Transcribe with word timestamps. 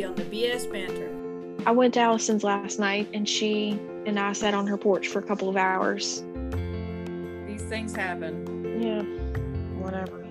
Haley 0.00 0.10
on 0.10 0.14
the 0.14 0.24
BS 0.24 0.70
Banter. 0.72 1.10
I 1.66 1.72
went 1.72 1.94
to 1.94 2.00
Allison's 2.00 2.42
last 2.42 2.78
night 2.78 3.08
and 3.12 3.28
she 3.28 3.78
and 4.06 4.18
I 4.18 4.32
sat 4.32 4.54
on 4.54 4.66
her 4.66 4.78
porch 4.78 5.08
for 5.08 5.18
a 5.18 5.22
couple 5.22 5.48
of 5.48 5.56
hours. 5.56 6.24
These 7.46 7.62
things 7.64 7.94
happen. 7.94 8.80
Yeah, 8.80 9.02
whatever. 9.78 10.26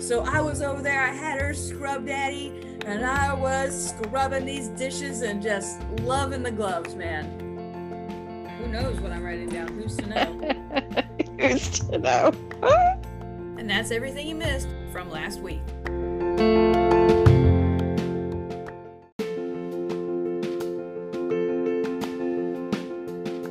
so 0.00 0.20
I 0.22 0.40
was 0.40 0.62
over 0.62 0.80
there, 0.82 1.02
I 1.02 1.12
had 1.12 1.40
her 1.40 1.52
scrub 1.52 2.06
daddy, 2.06 2.52
and 2.86 3.04
I 3.04 3.32
was 3.32 3.88
scrubbing 3.90 4.46
these 4.46 4.68
dishes 4.68 5.22
and 5.22 5.42
just 5.42 5.82
loving 6.02 6.44
the 6.44 6.52
gloves, 6.52 6.94
man. 6.94 7.40
Who 8.60 8.68
knows 8.68 9.00
what 9.00 9.10
I'm 9.10 9.24
writing 9.24 9.48
down? 9.48 9.68
Who's 9.68 9.96
to 9.96 10.06
know? 10.06 10.40
Who's 11.40 11.80
to 11.80 11.98
know? 11.98 12.32
and 13.58 13.68
that's 13.68 13.90
everything 13.90 14.28
you 14.28 14.36
missed 14.36 14.68
from 14.94 15.10
last 15.10 15.40
week. 15.40 15.60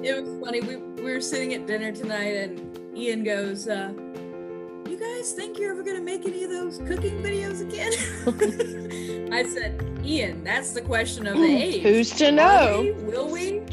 It 0.05 0.23
was 0.23 0.39
funny. 0.41 0.61
We, 0.61 0.77
we 0.77 1.11
were 1.11 1.19
sitting 1.19 1.53
at 1.53 1.67
dinner 1.67 1.91
tonight, 1.91 2.33
and 2.35 2.97
Ian 2.97 3.25
goes, 3.25 3.67
uh, 3.67 3.91
You 4.87 4.97
guys 4.97 5.33
think 5.33 5.59
you're 5.59 5.71
ever 5.71 5.83
going 5.83 5.97
to 5.97 6.01
make 6.01 6.25
any 6.25 6.45
of 6.45 6.49
those 6.49 6.77
cooking 6.77 7.21
videos 7.21 7.59
again? 7.59 7.91
I 9.33 9.43
said, 9.43 9.99
Ian, 10.01 10.45
that's 10.45 10.71
the 10.71 10.81
question 10.81 11.27
of 11.27 11.35
the 11.35 11.43
age. 11.43 11.81
Who's 11.83 12.11
to 12.11 12.29
Are 12.29 12.31
know? 12.31 12.81
we? 12.81 12.91
Will 13.03 13.29
we? 13.29 13.63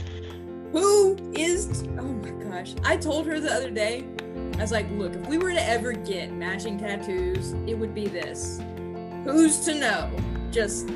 Who 0.72 1.16
is? 1.34 1.84
Oh 1.98 2.02
my 2.02 2.30
gosh! 2.30 2.74
I 2.82 2.96
told 2.96 3.26
her 3.26 3.38
the 3.38 3.52
other 3.52 3.70
day. 3.70 4.06
I 4.60 4.62
was 4.62 4.72
like, 4.72 4.90
"Look, 4.90 5.14
if 5.14 5.26
we 5.26 5.38
were 5.38 5.52
to 5.52 5.68
ever 5.70 5.94
get 5.94 6.32
matching 6.32 6.78
tattoos, 6.78 7.54
it 7.66 7.78
would 7.78 7.94
be 7.94 8.08
this. 8.08 8.60
Who's 9.24 9.58
to 9.64 9.74
know? 9.74 10.14
Just 10.50 10.86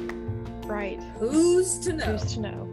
Right. 0.66 1.02
who's 1.18 1.78
to 1.78 1.94
know?" 1.94 2.04
Who's 2.04 2.34
to 2.34 2.40
know? 2.40 2.70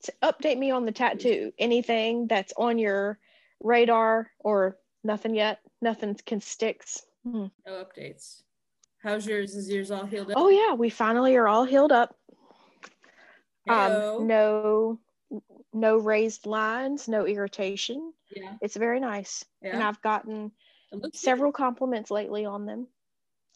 So 0.00 0.12
update 0.22 0.56
me 0.56 0.70
on 0.70 0.86
the 0.86 0.90
tattoo. 0.90 1.52
Anything 1.58 2.28
that's 2.28 2.54
on 2.56 2.78
your 2.78 3.18
radar 3.60 4.30
or 4.38 4.78
nothing 5.04 5.34
yet? 5.34 5.60
Nothing 5.82 6.14
can 6.24 6.40
sticks. 6.40 7.04
Hmm. 7.24 7.48
No 7.66 7.84
updates. 7.84 8.40
How's 9.02 9.26
yours? 9.26 9.54
Is 9.54 9.68
yours 9.68 9.90
all 9.90 10.06
healed 10.06 10.30
up? 10.30 10.38
Oh 10.38 10.48
yeah, 10.48 10.72
we 10.72 10.88
finally 10.88 11.36
are 11.36 11.46
all 11.46 11.64
healed 11.64 11.92
up. 11.92 12.16
Um, 13.68 14.26
no, 14.26 14.98
no 15.72 15.96
raised 15.98 16.46
lines, 16.46 17.08
no 17.08 17.26
irritation. 17.26 18.14
Yeah. 18.30 18.58
It's 18.60 18.76
very 18.76 19.00
nice, 19.00 19.44
and 19.72 19.82
I've 19.82 20.00
gotten 20.02 20.52
looks 20.92 21.20
good. 21.22 21.32
several 21.32 21.52
compliments 21.52 22.10
lately 22.10 22.44
on 22.46 22.66
them. 22.66 22.88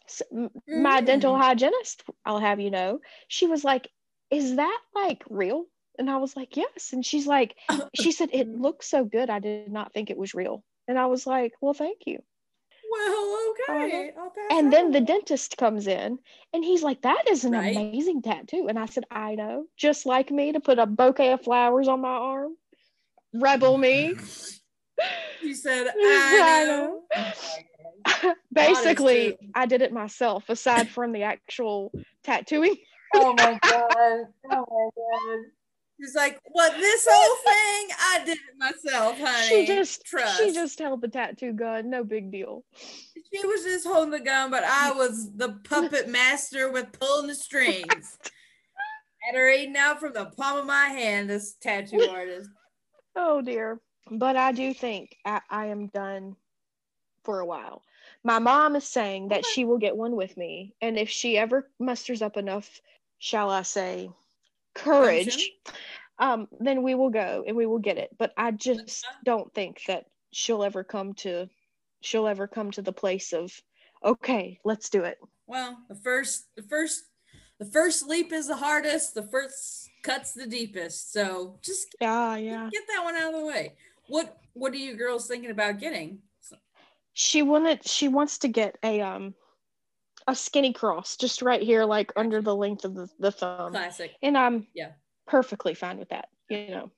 S- 0.07 0.21
m- 0.31 0.51
My 0.73 1.01
Mm. 1.01 1.05
dental 1.05 1.37
hygienist, 1.37 2.03
I'll 2.25 2.39
have 2.39 2.59
you 2.61 2.71
know, 2.71 3.01
she 3.27 3.47
was 3.47 3.63
like, 3.65 3.91
"Is 4.29 4.55
that 4.57 4.81
like 4.95 5.23
real?" 5.29 5.67
And 5.99 6.09
I 6.09 6.17
was 6.17 6.35
like, 6.37 6.55
"Yes." 6.57 6.93
And 6.93 7.05
she's 7.05 7.27
like, 7.27 7.57
she 7.93 8.11
said 8.13 8.29
it 8.33 8.49
looks 8.49 8.87
so 8.87 9.03
good. 9.05 9.29
I 9.29 9.39
did 9.39 9.71
not 9.71 9.93
think 9.93 10.09
it 10.09 10.17
was 10.17 10.33
real. 10.33 10.63
And 10.87 10.97
I 10.99 11.07
was 11.07 11.27
like, 11.27 11.53
"Well, 11.61 11.73
thank 11.73 12.07
you." 12.07 12.23
Well, 12.93 13.53
okay. 13.69 14.11
Uh-huh. 14.15 14.21
I'll 14.51 14.57
And 14.57 14.71
then 14.71 14.91
the 14.91 15.01
dentist 15.01 15.57
comes 15.57 15.87
in 15.87 16.19
and 16.53 16.63
he's 16.63 16.83
like, 16.83 17.01
That 17.01 17.23
is 17.29 17.43
an 17.43 17.53
Right. 17.53 17.75
amazing 17.75 18.21
tattoo. 18.21 18.67
And 18.69 18.77
I 18.77 18.85
said, 18.85 19.05
I 19.09 19.35
know, 19.35 19.65
just 19.77 20.05
like 20.05 20.31
me 20.31 20.51
to 20.51 20.59
put 20.59 20.79
a 20.79 20.85
bouquet 20.85 21.33
of 21.33 21.41
flowers 21.41 21.87
on 21.87 22.01
my 22.01 22.09
arm. 22.09 22.55
Rebel 23.33 23.77
me. 23.77 24.15
She 25.41 25.53
said, 25.53 25.87
I 25.97 26.29
"I 26.33 26.65
know." 26.65 27.03
Oh 27.15 28.35
Basically, 28.53 29.31
too. 29.31 29.37
I 29.55 29.65
did 29.65 29.81
it 29.81 29.91
myself, 29.91 30.49
aside 30.49 30.89
from 30.89 31.11
the 31.11 31.23
actual 31.23 31.91
tattooing. 32.23 32.77
Oh 33.15 33.33
my 33.33 33.53
god. 33.67 34.27
Oh 34.51 34.65
my 34.69 34.89
god. 34.95 35.39
She's 35.99 36.15
like, 36.15 36.39
what 36.45 36.73
this 36.73 37.07
whole 37.09 37.35
thing? 37.43 37.95
I 37.99 38.25
did 38.25 38.37
it 38.37 38.57
myself, 38.57 39.17
honey. 39.19 39.47
She 39.47 39.65
just 39.67 40.05
trust. 40.05 40.39
she 40.39 40.51
just 40.51 40.79
held 40.79 41.01
the 41.01 41.07
tattoo 41.07 41.53
gun, 41.53 41.89
no 41.89 42.03
big 42.03 42.31
deal. 42.31 42.63
She 42.75 43.45
was 43.45 43.63
just 43.63 43.85
holding 43.87 44.11
the 44.11 44.19
gun, 44.19 44.51
but 44.51 44.63
I 44.63 44.91
was 44.91 45.31
the 45.35 45.59
puppet 45.63 46.09
master 46.09 46.71
with 46.71 46.91
pulling 46.99 47.27
the 47.27 47.35
strings. 47.35 48.17
Had 49.21 49.35
her 49.35 49.49
eating 49.49 49.77
out 49.77 49.99
from 49.99 50.13
the 50.13 50.25
palm 50.25 50.57
of 50.57 50.65
my 50.65 50.87
hand, 50.87 51.29
this 51.29 51.53
tattoo 51.61 52.01
artist. 52.11 52.49
Oh 53.15 53.41
dear. 53.41 53.79
But 54.11 54.35
I 54.35 54.51
do 54.51 54.73
think 54.73 55.15
I, 55.25 55.39
I 55.49 55.67
am 55.67 55.87
done 55.87 56.35
for 57.23 57.39
a 57.39 57.45
while. 57.45 57.81
My 58.23 58.39
mom 58.39 58.75
is 58.75 58.83
saying 58.83 59.29
that 59.29 59.45
she 59.45 59.63
will 59.63 59.77
get 59.77 59.95
one 59.95 60.15
with 60.15 60.35
me. 60.35 60.73
And 60.81 60.97
if 60.97 61.09
she 61.09 61.37
ever 61.37 61.69
musters 61.79 62.21
up 62.21 62.35
enough, 62.35 62.81
shall 63.17 63.49
I 63.49 63.61
say, 63.61 64.09
courage, 64.75 65.51
um, 66.19 66.47
then 66.59 66.83
we 66.83 66.95
will 66.95 67.09
go 67.09 67.43
and 67.45 67.55
we 67.55 67.65
will 67.65 67.79
get 67.79 67.97
it. 67.97 68.09
But 68.17 68.33
I 68.37 68.51
just 68.51 69.05
don't 69.23 69.53
think 69.53 69.81
that 69.87 70.05
she'll 70.31 70.63
ever 70.63 70.83
come 70.83 71.13
to 71.15 71.47
she'll 72.01 72.27
ever 72.27 72.47
come 72.47 72.71
to 72.71 72.81
the 72.81 72.91
place 72.91 73.33
of 73.33 73.51
okay, 74.03 74.59
let's 74.65 74.89
do 74.89 75.03
it. 75.03 75.17
Well, 75.47 75.77
the 75.89 75.95
first 75.95 76.47
the 76.55 76.63
first 76.63 77.03
the 77.59 77.65
first 77.65 78.07
leap 78.07 78.33
is 78.33 78.47
the 78.47 78.55
hardest, 78.55 79.13
the 79.13 79.23
first 79.23 79.89
cut's 80.03 80.33
the 80.33 80.47
deepest. 80.47 81.13
So 81.13 81.59
just 81.61 81.95
Yeah, 82.01 82.35
yeah. 82.35 82.69
get 82.71 82.83
that 82.87 83.03
one 83.03 83.15
out 83.15 83.33
of 83.33 83.39
the 83.39 83.45
way. 83.45 83.75
What 84.07 84.37
what 84.53 84.73
are 84.73 84.77
you 84.77 84.95
girls 84.95 85.27
thinking 85.27 85.51
about 85.51 85.79
getting? 85.79 86.19
She 87.13 87.43
wanted 87.43 87.87
she 87.87 88.07
wants 88.07 88.39
to 88.39 88.47
get 88.47 88.77
a 88.83 89.01
um 89.01 89.35
a 90.27 90.35
skinny 90.35 90.73
cross 90.73 91.17
just 91.17 91.41
right 91.41 91.61
here, 91.61 91.85
like 91.85 92.11
under 92.15 92.41
the 92.41 92.55
length 92.55 92.85
of 92.85 92.95
the, 92.95 93.07
the 93.19 93.31
thumb. 93.31 93.71
Classic. 93.71 94.11
and 94.21 94.37
I'm 94.37 94.67
Yeah. 94.73 94.91
perfectly 95.27 95.73
fine 95.73 95.97
with 95.97 96.09
that. 96.09 96.29
You 96.49 96.69
know, 96.69 96.91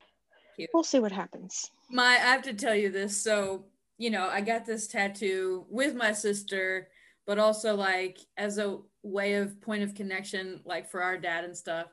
Cute. 0.55 0.69
we'll 0.73 0.83
see 0.83 0.99
what 0.99 1.11
happens. 1.11 1.69
my 1.89 2.03
I 2.13 2.15
have 2.17 2.41
to 2.43 2.53
tell 2.53 2.75
you 2.75 2.91
this. 2.91 3.21
So, 3.21 3.65
you 3.97 4.09
know, 4.09 4.27
I 4.27 4.41
got 4.41 4.65
this 4.65 4.87
tattoo 4.87 5.65
with 5.69 5.95
my 5.95 6.11
sister, 6.11 6.89
but 7.25 7.39
also 7.39 7.75
like 7.75 8.17
as 8.37 8.57
a 8.57 8.79
way 9.03 9.35
of 9.35 9.61
point 9.61 9.83
of 9.83 9.93
connection, 9.95 10.61
like 10.65 10.89
for 10.89 11.01
our 11.01 11.17
dad 11.17 11.43
and 11.43 11.55
stuff. 11.55 11.87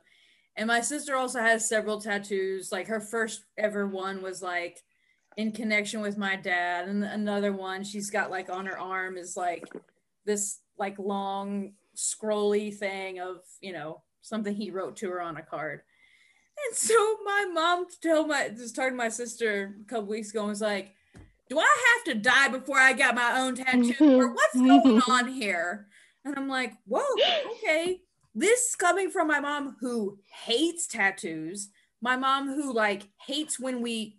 And 0.57 0.67
my 0.67 0.81
sister 0.81 1.17
also 1.17 1.41
has 1.41 1.69
several 1.69 2.01
tattoos. 2.01 2.71
Like 2.73 2.87
her 2.89 3.01
first 3.01 3.45
ever 3.57 3.87
one 3.87 4.21
was 4.23 4.43
like 4.43 4.79
in 5.39 5.53
connection 5.53 6.01
with 6.03 6.19
my 6.19 6.37
dad, 6.37 6.89
and 6.89 7.03
another 7.05 7.53
one 7.53 7.85
she's 7.85 8.11
got 8.11 8.31
like 8.31 8.51
on 8.51 8.67
her 8.67 8.79
arm 8.79 9.17
is 9.17 9.35
like 9.37 9.65
this 10.27 10.59
like 10.79 10.99
long 10.99 11.73
scrolly 11.97 12.75
thing 12.75 13.21
of 13.21 13.39
you 13.61 13.73
know 13.73 14.03
something 14.23 14.55
he 14.55 14.71
wrote 14.71 14.97
to 14.97 15.11
her 15.11 15.21
on 15.21 15.37
a 15.37 15.43
card. 15.43 15.83
And 16.67 16.77
so 16.77 16.95
my 17.25 17.51
mom 17.53 17.87
told 18.03 18.29
my 18.29 18.49
just 18.49 18.77
talking 18.77 18.93
to 18.93 18.97
my 18.97 19.09
sister 19.09 19.75
a 19.81 19.85
couple 19.89 20.07
weeks 20.07 20.31
ago 20.31 20.41
and 20.41 20.49
was 20.49 20.61
like, 20.61 20.93
Do 21.49 21.59
I 21.59 21.77
have 21.97 22.15
to 22.15 22.21
die 22.21 22.49
before 22.49 22.79
I 22.79 22.93
got 22.93 23.15
my 23.15 23.41
own 23.41 23.57
tattoo? 23.57 23.93
Mm-hmm. 23.93 24.05
or 24.05 24.33
what's 24.33 24.55
going 24.55 25.01
mm-hmm. 25.01 25.11
on 25.11 25.29
here? 25.29 25.89
And 26.25 26.37
I'm 26.37 26.49
like, 26.49 26.75
Whoa, 26.87 27.03
okay. 27.53 28.01
This 28.35 28.75
coming 28.77 29.11
from 29.11 29.29
my 29.29 29.41
mom 29.41 29.77
who 29.81 30.19
hates 30.45 30.87
tattoos, 30.87 31.69
my 32.01 32.17
mom 32.17 32.49
who 32.49 32.73
like 32.73 33.09
hates 33.27 33.59
when 33.59 33.83
we 33.83 34.19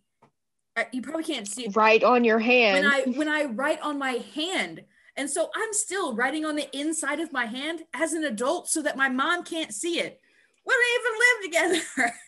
uh, 0.75 0.83
you 0.91 1.01
probably 1.01 1.23
can't 1.23 1.47
see 1.47 1.65
it 1.65 1.75
Right 1.75 2.03
on 2.03 2.23
your 2.23 2.37
when 2.37 2.45
hand. 2.45 2.87
I 2.87 3.01
when 3.11 3.29
I 3.29 3.45
write 3.45 3.81
on 3.81 3.97
my 3.97 4.23
hand. 4.35 4.83
And 5.16 5.29
so 5.29 5.50
I'm 5.56 5.74
still 5.74 6.16
writing 6.16 6.46
on 6.46 6.56
the 6.56 6.69
inside 6.78 7.19
of 7.19 7.31
my 7.31 7.46
hand 7.46 7.84
as 7.94 8.13
an 8.13 8.24
adult 8.24 8.68
so 8.68 8.81
that 8.81 8.97
my 8.97 9.09
mom 9.09 9.44
can't 9.44 9.74
see 9.74 10.00
it. 10.00 10.19
We 10.66 10.74
don't 10.74 11.51
even 11.51 11.72
live 11.72 11.81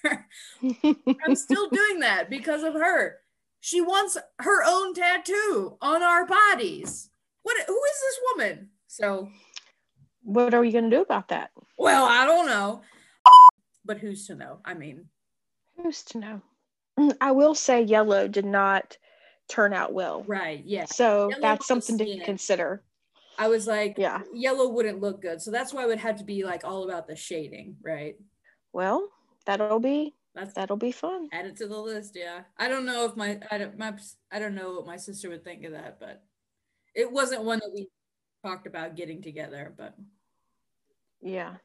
together. 0.03 1.15
I'm 1.25 1.35
still 1.35 1.69
doing 1.69 1.99
that 2.01 2.29
because 2.29 2.63
of 2.63 2.73
her. 2.73 3.17
She 3.61 3.81
wants 3.81 4.17
her 4.39 4.63
own 4.65 4.93
tattoo 4.93 5.77
on 5.81 6.03
our 6.03 6.25
bodies. 6.25 7.09
What 7.43 7.57
who 7.65 7.73
is 7.73 8.01
this 8.01 8.19
woman? 8.33 8.69
So, 8.87 9.29
what 10.21 10.53
are 10.53 10.63
you 10.63 10.71
going 10.71 10.89
to 10.89 10.97
do 10.97 11.01
about 11.01 11.29
that? 11.29 11.51
well, 11.77 12.05
I 12.05 12.25
don't 12.25 12.47
know. 12.47 12.81
But 13.85 13.99
who's 13.99 14.27
to 14.27 14.35
know? 14.35 14.59
I 14.65 14.73
mean, 14.73 15.05
Who's 15.77 16.03
to 16.05 16.19
know? 16.19 16.41
Mm, 16.99 17.15
I 17.19 17.31
will 17.31 17.55
say 17.55 17.81
yellow 17.81 18.27
did 18.27 18.45
not 18.45 18.97
turn 19.47 19.73
out 19.73 19.93
well. 19.93 20.23
right, 20.27 20.63
yeah. 20.65 20.85
So 20.85 21.29
Yellow 21.29 21.41
that's 21.41 21.67
something 21.67 21.97
to 21.97 22.23
consider. 22.25 22.83
I 23.37 23.47
was 23.47 23.67
like, 23.67 23.95
Yeah. 23.97 24.21
yellow 24.33 24.69
wouldn't 24.69 25.01
look 25.01 25.21
good. 25.21 25.41
So 25.41 25.51
that's 25.51 25.73
why 25.73 25.83
it 25.83 25.87
would 25.87 25.99
have 25.99 26.17
to 26.17 26.23
be 26.23 26.43
like 26.45 26.63
all 26.63 26.83
about 26.89 27.05
the 27.07 27.15
shading, 27.15 27.75
right? 27.83 28.15
Well, 28.73 29.09
that'll 29.45 29.79
be 29.79 30.13
That's 30.33 30.53
that'll 30.53 30.77
be 30.77 30.91
fun. 30.91 31.29
add 31.33 31.45
it 31.45 31.57
to 31.57 31.67
the 31.67 31.77
list. 31.77 32.15
Yeah, 32.15 32.41
I 32.57 32.67
don't 32.69 32.85
know 32.85 33.05
if 33.05 33.15
my 33.15 33.39
I 33.51 33.57
don't 33.57 33.77
my 33.77 33.93
I 34.31 34.39
don't 34.39 34.55
know 34.55 34.73
what 34.73 34.85
my 34.87 34.97
sister 34.97 35.29
would 35.29 35.43
think 35.43 35.63
of 35.65 35.73
that, 35.73 35.99
but 35.99 36.23
it 36.93 37.11
wasn't 37.11 37.43
one 37.43 37.59
that 37.59 37.71
we 37.73 37.89
talked 38.45 38.67
about 38.67 38.95
getting 38.95 39.21
together. 39.21 39.73
But 39.77 39.95
Yeah. 41.21 41.55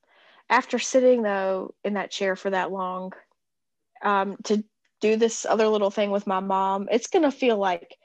After 0.48 0.78
sitting 0.80 1.22
though 1.22 1.74
in 1.84 1.94
that 1.94 2.10
chair 2.10 2.34
for 2.34 2.50
that 2.50 2.72
long, 2.72 3.12
um, 4.02 4.36
to 4.44 4.64
do 5.00 5.16
this 5.16 5.44
other 5.46 5.66
little 5.66 5.90
thing 5.90 6.10
with 6.10 6.26
my 6.26 6.40
mom, 6.40 6.88
it's 6.90 7.06
gonna 7.06 7.32
feel 7.32 7.56
like 7.56 7.96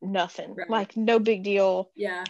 nothing. 0.00 0.54
Right. 0.54 0.68
Like 0.70 0.96
no 0.96 1.18
big 1.18 1.42
deal. 1.42 1.90
Yeah. 1.94 2.24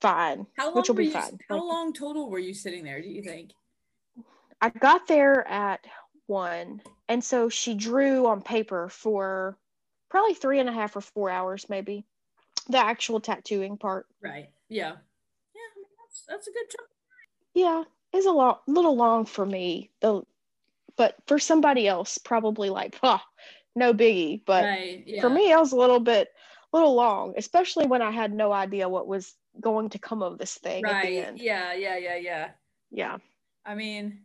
Fine. 0.00 0.46
How 0.56 0.66
long 0.66 0.76
which 0.76 0.88
will 0.88 0.96
be 0.96 1.06
you, 1.06 1.12
fine. 1.12 1.38
How 1.48 1.56
Like, 1.56 1.64
long 1.64 1.92
total 1.92 2.28
were 2.28 2.38
you 2.38 2.54
sitting 2.54 2.84
there, 2.84 3.00
do 3.00 3.08
you 3.08 3.22
think? 3.22 3.52
I 4.60 4.70
got 4.70 5.06
there 5.06 5.46
at 5.46 5.84
one. 6.26 6.82
And 7.08 7.22
so 7.22 7.48
she 7.48 7.74
drew 7.74 8.26
on 8.26 8.42
paper 8.42 8.88
for 8.88 9.56
probably 10.08 10.34
three 10.34 10.60
and 10.60 10.68
a 10.68 10.72
half 10.72 10.96
or 10.96 11.00
four 11.00 11.30
hours, 11.30 11.68
maybe. 11.68 12.04
The 12.68 12.78
actual 12.78 13.20
tattooing 13.20 13.76
part. 13.76 14.06
Right. 14.20 14.50
Yeah. 14.68 14.90
Yeah, 14.90 14.92
I 14.92 15.76
mean, 15.76 15.86
that's 16.00 16.24
that's 16.28 16.48
a 16.48 16.52
good 16.52 16.70
chunk. 16.70 16.88
Yeah, 17.54 17.84
it's 18.12 18.26
a 18.26 18.30
lot 18.30 18.62
little 18.66 18.96
long 18.96 19.26
for 19.26 19.44
me, 19.44 19.90
though 20.00 20.26
but 20.96 21.16
for 21.26 21.38
somebody 21.38 21.86
else, 21.88 22.18
probably 22.18 22.70
like, 22.70 22.98
huh, 23.02 23.18
no 23.74 23.92
biggie. 23.94 24.42
But 24.46 24.64
right. 24.64 25.02
Yeah. 25.06 25.20
for 25.20 25.30
me, 25.30 25.50
it 25.52 25.58
was 25.58 25.72
a 25.72 25.76
little 25.76 26.00
bit 26.00 26.28
little 26.72 26.94
long, 26.94 27.34
especially 27.36 27.86
when 27.86 28.00
I 28.02 28.10
had 28.10 28.32
no 28.32 28.52
idea 28.52 28.88
what 28.88 29.06
was 29.06 29.34
going 29.60 29.90
to 29.90 29.98
come 29.98 30.22
of 30.22 30.38
this 30.38 30.54
thing 30.54 30.82
right. 30.84 31.30
Yeah, 31.36 31.74
yeah, 31.74 31.98
yeah, 31.98 32.16
yeah. 32.16 32.48
Yeah. 32.90 33.18
I 33.66 33.74
mean, 33.74 34.20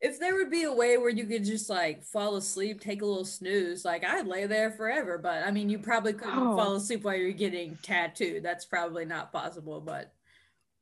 if 0.00 0.18
there 0.18 0.34
would 0.34 0.50
be 0.50 0.64
a 0.64 0.72
way 0.72 0.98
where 0.98 1.10
you 1.10 1.24
could 1.24 1.44
just 1.44 1.70
like 1.70 2.02
fall 2.02 2.34
asleep, 2.34 2.80
take 2.80 3.02
a 3.02 3.06
little 3.06 3.24
snooze, 3.24 3.84
like 3.84 4.04
I'd 4.04 4.26
lay 4.26 4.46
there 4.46 4.72
forever. 4.72 5.18
But 5.18 5.44
I 5.44 5.52
mean, 5.52 5.68
you 5.68 5.78
probably 5.78 6.12
couldn't 6.12 6.36
Oh. 6.48 6.56
fall 6.56 6.74
asleep 6.74 7.04
while 7.04 7.14
you're 7.14 7.30
getting 7.30 7.78
tattooed. 7.82 8.42
That's 8.42 8.64
probably 8.64 9.04
not 9.04 9.32
possible. 9.32 9.80
But 9.80 10.12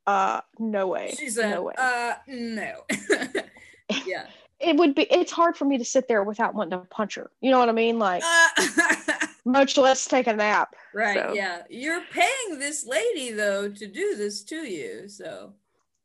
Uh 0.06 0.41
no 0.58 0.87
way. 0.88 1.14
she 1.19 1.29
said, 1.29 1.50
no 1.50 1.62
way. 1.64 1.75
uh, 1.76 2.14
no. 2.26 2.85
yeah. 4.06 4.26
It 4.61 4.77
would 4.77 4.95
be 4.95 5.03
it's 5.11 5.33
hard 5.33 5.57
for 5.57 5.65
me 5.65 5.79
to 5.79 5.85
sit 5.85 6.07
there 6.09 6.23
without 6.23 6.55
wanting 6.55 6.79
to 6.79 6.87
punch 6.87 7.15
her. 7.17 7.31
You 7.41 7.51
know 7.51 7.59
what 7.59 7.69
I 7.69 7.73
mean? 7.73 7.99
Like 7.99 8.23
Uh, 8.25 9.27
much 9.45 9.77
less 9.79 10.07
take 10.07 10.27
a 10.27 10.35
nap. 10.35 10.75
right. 10.95 11.17
So. 11.17 11.33
Yeah. 11.35 11.62
You're 11.71 12.03
paying 12.12 12.59
this 12.59 12.87
lady 12.87 13.33
though 13.33 13.69
to 13.71 13.87
do 13.87 14.17
this 14.17 14.43
to 14.45 14.57
you. 14.57 15.09
So 15.09 15.55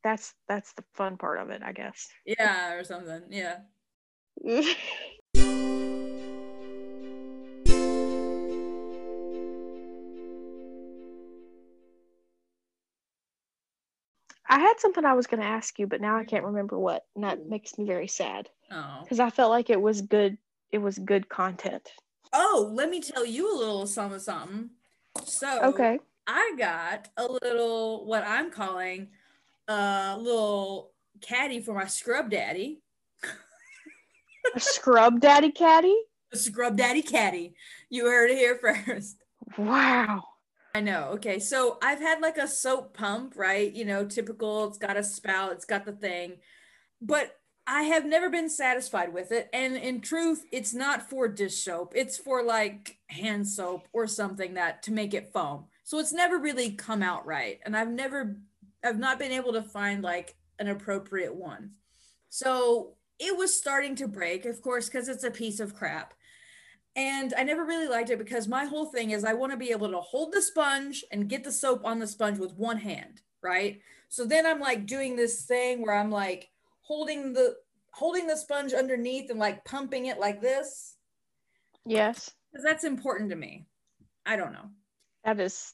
That's 0.04 0.34
that's 0.48 0.74
the 0.74 0.84
fun 0.94 1.18
part 1.18 1.40
of 1.40 1.50
it, 1.50 1.62
I 1.64 1.72
guess. 1.74 2.08
yeah, 2.26 2.74
or 2.74 2.84
something. 2.84 3.24
Yeah. 3.30 3.58
I 14.48 14.60
had 14.60 14.80
something 14.80 15.06
I 15.06 15.14
was 15.14 15.28
going 15.28 15.42
to 15.42 15.48
ask 15.48 15.80
you, 15.80 15.88
but 15.88 16.02
now 16.02 16.16
I 16.16 16.20
mm-hmm. 16.20 16.30
can't 16.30 16.46
remember 16.46 16.78
what, 16.78 17.06
and 17.16 17.24
that 17.24 17.40
mm-hmm. 17.40 17.50
makes 17.50 17.78
me 17.78 17.86
very 17.86 18.08
sad 18.08 18.50
Oh. 18.72 19.00
because 19.04 19.20
I 19.20 19.30
felt 19.30 19.52
like 19.52 19.70
it 19.70 19.82
was 19.82 20.02
good. 20.02 20.38
It 20.72 20.80
was 20.80 20.98
good 20.98 21.30
content. 21.30 21.92
Oh, 22.34 22.70
let 22.74 22.90
me 22.90 23.00
tell 23.00 23.26
you 23.26 23.56
a 23.56 23.58
little 23.58 23.88
something 23.88 24.20
something. 24.20 24.72
So 25.24 25.62
Okay. 25.66 26.00
I 26.28 26.56
got 26.58 27.08
a 27.18 27.28
little 27.28 28.06
what 28.06 28.24
I'm 28.26 28.52
calling 28.52 29.10
a 29.68 30.18
little 30.18 30.92
caddy 31.22 31.62
for 31.62 31.74
my 31.74 31.86
scrub 31.86 32.30
daddy. 32.30 32.82
A 34.54 34.60
scrub 34.60 35.22
daddy 35.22 35.52
caddy. 35.52 35.96
A 36.34 36.38
scrub 36.38 36.76
daddy 36.76 37.02
caddy. 37.02 37.56
You 37.90 38.06
heard 38.06 38.32
it 38.32 38.38
here 38.38 38.56
first. 38.86 39.18
Wow. 39.58 40.24
I 40.76 40.82
know. 40.82 41.12
Okay. 41.14 41.40
So 41.40 41.78
I've 41.82 42.02
had 42.02 42.20
like 42.20 42.38
a 42.38 42.50
soap 42.50 42.98
pump, 42.98 43.36
right? 43.38 43.74
You 43.74 43.86
know, 43.86 44.06
typical. 44.06 44.68
It's 44.68 44.78
got 44.78 44.98
a 44.98 45.04
spout, 45.06 45.54
it's 45.54 45.64
got 45.64 45.86
the 45.86 45.94
thing. 45.94 46.34
But 47.02 47.38
I 47.66 47.84
have 47.84 48.06
never 48.06 48.30
been 48.30 48.50
satisfied 48.50 49.14
with 49.14 49.32
it. 49.32 49.50
And 49.54 49.78
in 49.78 50.02
truth, 50.02 50.44
it's 50.52 50.74
not 50.74 51.10
for 51.10 51.30
dish 51.30 51.64
soap. 51.64 51.94
It's 51.96 52.18
for 52.18 52.44
like 52.44 52.98
hand 53.08 53.48
soap 53.48 53.88
or 53.94 54.06
something 54.06 54.56
that 54.56 54.84
to 54.84 54.92
make 54.92 55.14
it 55.14 55.32
foam. 55.32 55.68
So 55.86 55.98
it's 55.98 56.12
never 56.12 56.40
really 56.40 56.72
come 56.72 57.02
out 57.02 57.26
right. 57.26 57.62
And 57.66 57.78
I've 57.78 57.90
never 57.90 58.36
I've 58.84 59.00
not 59.00 59.18
been 59.18 59.32
able 59.32 59.54
to 59.54 59.64
find 59.64 60.04
like 60.04 60.36
an 60.60 60.68
appropriate 60.68 61.36
one. 61.36 61.72
So 62.28 62.96
it 63.18 63.38
was 63.38 63.58
starting 63.58 63.96
to 63.96 64.10
break, 64.10 64.44
of 64.44 64.62
course, 64.62 64.90
because 64.90 65.08
it's 65.08 65.24
a 65.24 65.32
piece 65.32 65.62
of 65.62 65.74
crap. 65.74 66.15
And 66.96 67.34
I 67.38 67.44
never 67.44 67.66
really 67.66 67.88
liked 67.88 68.10
it 68.10 68.20
because 68.20 68.48
my 68.48 68.66
whole 68.66 68.86
thing 68.86 69.12
is 69.12 69.26
I 69.26 69.34
want 69.34 69.52
to 69.52 69.58
be 69.58 69.72
able 69.72 69.92
to 69.92 70.00
hold 70.00 70.32
the 70.32 70.42
sponge 70.42 71.04
and 71.12 71.28
get 71.28 71.44
the 71.44 71.52
soap 71.52 71.84
on 71.84 72.00
the 72.00 72.08
sponge 72.08 72.40
with 72.40 72.54
one 72.54 72.78
hand, 72.78 73.22
right? 73.44 73.82
So 74.08 74.26
then 74.26 74.46
I'm 74.46 74.62
like 74.62 74.86
doing 74.86 75.16
this 75.16 75.44
thing 75.44 75.82
where 75.82 75.94
I'm 75.96 76.10
like 76.12 76.50
holding 76.82 77.34
the 77.34 77.56
holding 77.92 78.28
the 78.28 78.38
sponge 78.38 78.74
underneath 78.74 79.30
and 79.30 79.40
like 79.40 79.64
pumping 79.66 80.08
it 80.08 80.20
like 80.20 80.42
this 80.42 80.98
Yes. 81.86 82.32
because 82.52 82.64
that's 82.66 82.84
important 82.84 83.30
to 83.30 83.36
me. 83.36 83.66
I 84.26 84.36
don't 84.36 84.54
know. 84.54 84.70
That 85.24 85.40
is 85.40 85.74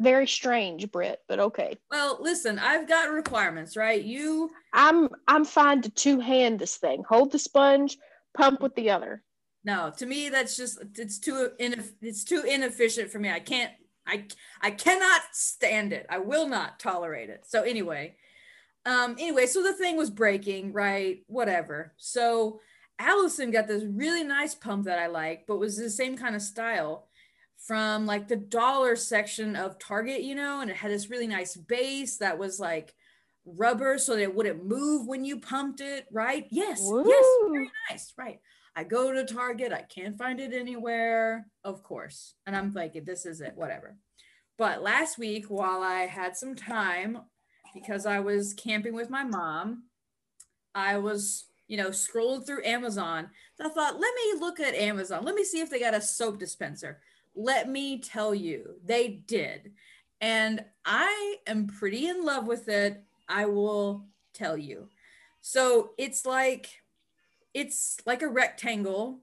very 0.00 0.26
strange, 0.26 0.90
Brit, 0.90 1.20
but 1.28 1.40
okay. 1.40 1.76
Well, 1.90 2.18
listen, 2.20 2.58
I've 2.58 2.88
got 2.88 3.10
requirements, 3.10 3.76
right? 3.76 4.02
You 4.02 4.50
I'm 4.72 5.08
I'm 5.26 5.44
fine 5.44 5.82
to 5.82 5.90
two 5.90 6.20
hand 6.20 6.58
this 6.58 6.76
thing. 6.76 7.04
Hold 7.08 7.32
the 7.32 7.38
sponge, 7.38 7.96
pump 8.36 8.60
with 8.60 8.74
the 8.74 8.90
other. 8.90 9.22
No, 9.64 9.92
to 9.96 10.06
me 10.06 10.28
that's 10.28 10.56
just 10.56 10.78
it's 10.96 11.18
too 11.18 11.50
ineff- 11.60 11.94
it's 12.00 12.24
too 12.24 12.42
inefficient 12.42 13.10
for 13.10 13.18
me. 13.18 13.30
I 13.30 13.40
can't 13.40 13.72
I 14.06 14.24
I 14.60 14.70
cannot 14.70 15.20
stand 15.32 15.92
it. 15.92 16.06
I 16.08 16.18
will 16.18 16.48
not 16.48 16.80
tolerate 16.80 17.30
it. 17.30 17.44
So 17.46 17.62
anyway, 17.62 18.16
um 18.86 19.12
anyway, 19.18 19.46
so 19.46 19.62
the 19.62 19.74
thing 19.74 19.96
was 19.96 20.10
breaking, 20.10 20.72
right? 20.72 21.24
Whatever. 21.26 21.92
So 21.96 22.60
Allison 22.98 23.50
got 23.50 23.68
this 23.68 23.84
really 23.84 24.24
nice 24.24 24.54
pump 24.54 24.86
that 24.86 24.98
I 24.98 25.06
like, 25.06 25.46
but 25.46 25.58
was 25.58 25.76
the 25.76 25.90
same 25.90 26.16
kind 26.16 26.34
of 26.34 26.42
style 26.42 27.08
from 27.58 28.06
like 28.06 28.28
the 28.28 28.36
dollar 28.36 28.96
section 28.96 29.56
of 29.56 29.78
Target, 29.78 30.22
you 30.22 30.34
know, 30.34 30.60
and 30.60 30.70
it 30.70 30.76
had 30.76 30.90
this 30.90 31.10
really 31.10 31.26
nice 31.26 31.56
base 31.56 32.16
that 32.18 32.38
was 32.38 32.58
like 32.58 32.94
rubber 33.44 33.98
so 33.98 34.14
that 34.14 34.22
it 34.22 34.34
wouldn't 34.34 34.64
move 34.64 35.06
when 35.06 35.24
you 35.24 35.40
pumped 35.40 35.80
it, 35.80 36.06
right? 36.12 36.46
Yes. 36.50 36.80
Yes. 36.80 37.26
Very 37.50 37.70
nice. 37.90 38.12
Right. 38.16 38.40
I 38.78 38.84
go 38.84 39.12
to 39.12 39.24
Target, 39.24 39.72
I 39.72 39.82
can't 39.82 40.16
find 40.16 40.38
it 40.38 40.54
anywhere, 40.54 41.48
of 41.64 41.82
course. 41.82 42.34
And 42.46 42.54
I'm 42.54 42.70
thinking, 42.70 43.02
this 43.02 43.26
is 43.26 43.40
it, 43.40 43.54
whatever. 43.56 43.96
But 44.56 44.84
last 44.84 45.18
week, 45.18 45.46
while 45.46 45.82
I 45.82 46.02
had 46.02 46.36
some 46.36 46.54
time, 46.54 47.18
because 47.74 48.06
I 48.06 48.20
was 48.20 48.54
camping 48.54 48.94
with 48.94 49.10
my 49.10 49.24
mom, 49.24 49.82
I 50.76 50.98
was, 50.98 51.46
you 51.66 51.76
know, 51.76 51.88
scrolling 51.88 52.46
through 52.46 52.64
Amazon. 52.64 53.30
I 53.60 53.68
thought, 53.68 53.98
let 53.98 54.14
me 54.14 54.38
look 54.38 54.60
at 54.60 54.76
Amazon. 54.76 55.24
Let 55.24 55.34
me 55.34 55.42
see 55.42 55.58
if 55.58 55.70
they 55.70 55.80
got 55.80 55.94
a 55.94 56.00
soap 56.00 56.38
dispenser. 56.38 57.00
Let 57.34 57.68
me 57.68 57.98
tell 57.98 58.32
you, 58.32 58.76
they 58.84 59.08
did. 59.08 59.72
And 60.20 60.64
I 60.84 61.38
am 61.48 61.66
pretty 61.66 62.06
in 62.06 62.24
love 62.24 62.46
with 62.46 62.68
it. 62.68 63.02
I 63.28 63.46
will 63.46 64.04
tell 64.34 64.56
you. 64.56 64.88
So 65.40 65.90
it's 65.98 66.24
like, 66.24 66.80
it's 67.58 67.98
like 68.06 68.22
a 68.22 68.28
rectangle 68.28 69.20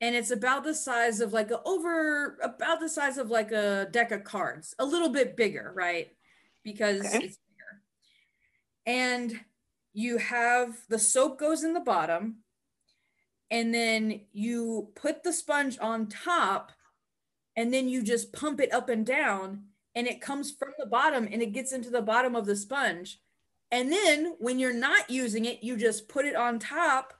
and 0.00 0.14
it's 0.14 0.30
about 0.30 0.64
the 0.64 0.74
size 0.74 1.20
of 1.20 1.32
like 1.32 1.50
a 1.50 1.62
over 1.64 2.38
about 2.42 2.80
the 2.80 2.88
size 2.88 3.18
of 3.18 3.30
like 3.30 3.52
a 3.52 3.86
deck 3.90 4.10
of 4.12 4.24
cards 4.24 4.74
a 4.78 4.84
little 4.84 5.10
bit 5.10 5.36
bigger 5.36 5.72
right? 5.74 6.08
Because 6.62 7.00
Okay. 7.00 7.24
it's 7.26 7.38
bigger. 7.38 7.82
And 8.86 9.40
you 9.92 10.16
have 10.18 10.76
the 10.88 10.98
soap 10.98 11.38
goes 11.38 11.64
in 11.64 11.74
the 11.74 11.80
bottom 11.80 12.36
and 13.50 13.72
then 13.74 14.22
you 14.32 14.90
put 14.94 15.22
the 15.22 15.32
sponge 15.32 15.78
on 15.80 16.06
top 16.08 16.72
and 17.56 17.72
then 17.72 17.88
you 17.88 18.02
just 18.02 18.32
pump 18.32 18.60
it 18.60 18.72
up 18.72 18.88
and 18.88 19.04
down 19.06 19.64
and 19.94 20.06
it 20.06 20.20
comes 20.20 20.50
from 20.50 20.72
the 20.78 20.86
bottom 20.86 21.28
and 21.30 21.42
it 21.42 21.52
gets 21.52 21.72
into 21.72 21.90
the 21.90 22.02
bottom 22.02 22.34
of 22.34 22.46
the 22.46 22.56
sponge. 22.56 23.20
And 23.70 23.92
then 23.92 24.34
when 24.38 24.58
you're 24.58 24.72
not 24.72 25.10
using 25.10 25.44
it 25.44 25.62
you 25.62 25.76
just 25.76 26.08
put 26.08 26.24
it 26.26 26.34
on 26.36 26.58
top 26.58 27.13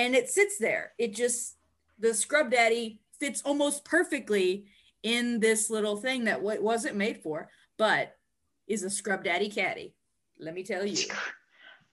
and 0.00 0.14
it 0.14 0.28
sits 0.36 0.56
there 0.58 0.92
it 0.98 1.10
just 1.14 1.56
the 1.98 2.12
scrub 2.14 2.50
daddy 2.50 3.00
fits 3.18 3.42
almost 3.42 3.84
perfectly 3.84 4.64
in 5.02 5.40
this 5.40 5.70
little 5.70 5.96
thing 5.96 6.24
that 6.24 6.40
what 6.42 6.62
wasn't 6.62 6.96
made 7.04 7.18
for 7.22 7.48
but 7.78 8.16
is 8.66 8.82
a 8.82 8.90
scrub 8.90 9.22
daddy 9.24 9.48
caddy 9.48 9.94
let 10.38 10.54
me 10.54 10.62
tell 10.62 10.84
you 10.86 10.96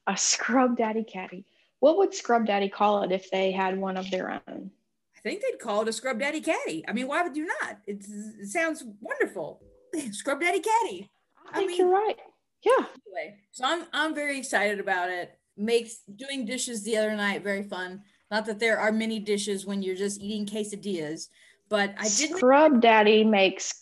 A 0.08 0.16
scrub 0.16 0.78
daddy 0.78 1.04
caddy. 1.04 1.44
What 1.80 1.98
would 1.98 2.14
scrub 2.14 2.46
daddy 2.46 2.70
call 2.70 3.04
it 3.04 3.12
if 3.12 3.30
they 3.30 3.52
had 3.52 3.78
one 3.78 3.98
of 3.98 4.10
their 4.10 4.28
own? 4.48 4.72
i 5.18 5.20
think 5.22 5.42
they'd 5.42 5.60
call 5.60 5.82
it 5.82 5.88
a 5.90 5.94
scrub 5.94 6.20
daddy 6.20 6.40
caddy 6.42 6.80
i 6.88 6.94
mean 6.94 7.08
why 7.08 7.20
would 7.24 7.36
you 7.36 7.46
not 7.56 7.78
it's, 7.88 8.08
it 8.44 8.48
sounds 8.48 8.86
wonderful 9.02 9.62
scrub 10.12 10.40
daddy 10.40 10.62
caddy 10.70 11.10
I 11.46 11.50
I 11.52 11.54
think 11.58 11.70
mean- 11.72 11.78
you're 11.80 11.90
right. 12.04 12.18
Yeah. 12.66 12.86
anyway, 13.06 13.28
so 13.52 13.64
I'm 13.66 13.82
I'm 13.94 14.14
very 14.16 14.38
excited 14.38 14.80
about 14.80 15.10
it. 15.10 15.28
Makes 15.58 15.98
doing 16.16 16.46
dishes 16.46 16.84
the 16.84 16.98
other 16.98 17.16
night 17.16 17.44
very 17.44 17.64
fun. 17.64 18.04
Not 18.30 18.46
that 18.46 18.60
there 18.60 18.78
are 18.78 18.92
many 18.92 19.20
dishes 19.20 19.66
when 19.66 19.82
you're 19.82 19.96
just 19.96 20.22
eating 20.22 20.46
quesadillas, 20.46 21.30
but 21.70 21.96
I 21.98 22.08
didn't. 22.10 22.38
Scrub 22.38 22.82
daddy 22.82 23.24
makes 23.24 23.74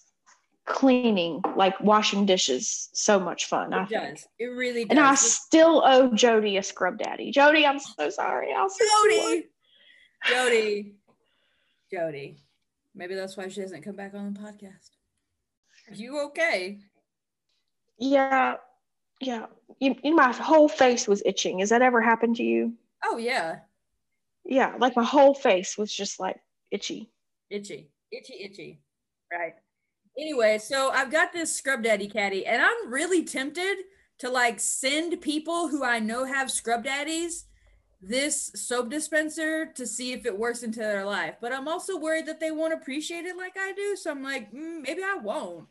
cleaning, 0.65 1.41
like 1.55 1.79
washing 1.81 2.25
dishes, 2.25 2.89
so 2.93 3.19
much 3.19 3.45
fun. 3.45 3.73
I 3.73 3.83
It 3.83 3.89
think. 3.89 4.01
does. 4.15 4.27
It 4.39 4.45
really 4.45 4.85
does. 4.85 4.97
And 4.97 4.99
I 4.99 5.15
still 5.15 5.83
owe 5.85 6.13
Jody 6.13 6.57
a 6.57 6.63
scrub 6.63 6.97
daddy. 6.97 7.31
Jody, 7.31 7.65
I'm 7.65 7.79
so 7.79 8.09
sorry. 8.09 8.53
I'll. 8.55 8.69
Jody, 8.69 9.45
Jody, 10.27 10.95
Jody. 11.91 12.37
Maybe 12.93 13.15
that's 13.15 13.35
why 13.35 13.47
she 13.49 13.61
doesn't 13.61 13.81
come 13.83 13.95
back 13.95 14.13
on 14.13 14.33
the 14.33 14.39
podcast. 14.39 14.91
Are 15.89 15.95
you 15.95 16.19
okay? 16.27 16.79
Yeah, 17.99 18.55
yeah. 19.19 19.45
You, 19.79 19.95
you 20.03 20.15
my 20.15 20.31
whole 20.31 20.69
face 20.69 21.07
was 21.07 21.23
itching. 21.25 21.59
Has 21.59 21.69
that 21.69 21.81
ever 21.81 22.01
happened 22.01 22.37
to 22.37 22.43
you? 22.43 22.73
Oh 23.03 23.17
yeah. 23.17 23.59
Yeah, 24.43 24.75
like 24.77 24.95
my 24.95 25.03
whole 25.03 25.33
face 25.33 25.77
was 25.77 25.93
just 25.93 26.19
like 26.19 26.37
itchy. 26.71 27.09
Itchy, 27.49 27.89
itchy, 28.11 28.33
itchy. 28.43 28.79
Right. 29.31 29.53
Anyway, 30.17 30.59
so 30.59 30.89
I've 30.89 31.11
got 31.11 31.33
this 31.33 31.53
scrub 31.53 31.83
daddy 31.83 32.07
caddy, 32.07 32.45
and 32.45 32.61
I'm 32.61 32.89
really 32.91 33.23
tempted 33.23 33.77
to 34.19 34.29
like 34.29 34.59
send 34.59 35.19
people 35.21 35.67
who 35.67 35.83
I 35.83 35.99
know 35.99 36.25
have 36.25 36.49
scrub 36.49 36.83
daddies 36.83 37.45
this 38.01 38.51
soap 38.55 38.89
dispenser 38.89 39.65
to 39.65 39.87
see 39.87 40.13
if 40.13 40.25
it 40.25 40.37
works 40.37 40.63
into 40.63 40.79
their 40.79 41.05
life. 41.05 41.35
But 41.41 41.51
I'm 41.51 41.67
also 41.67 41.97
worried 41.97 42.27
that 42.27 42.39
they 42.39 42.51
won't 42.51 42.73
appreciate 42.73 43.25
it 43.25 43.35
like 43.35 43.55
I 43.57 43.73
do. 43.73 43.95
So 43.95 44.11
I'm 44.11 44.23
like, 44.23 44.51
mm, 44.53 44.81
maybe 44.81 45.01
I 45.01 45.17
won't. 45.21 45.67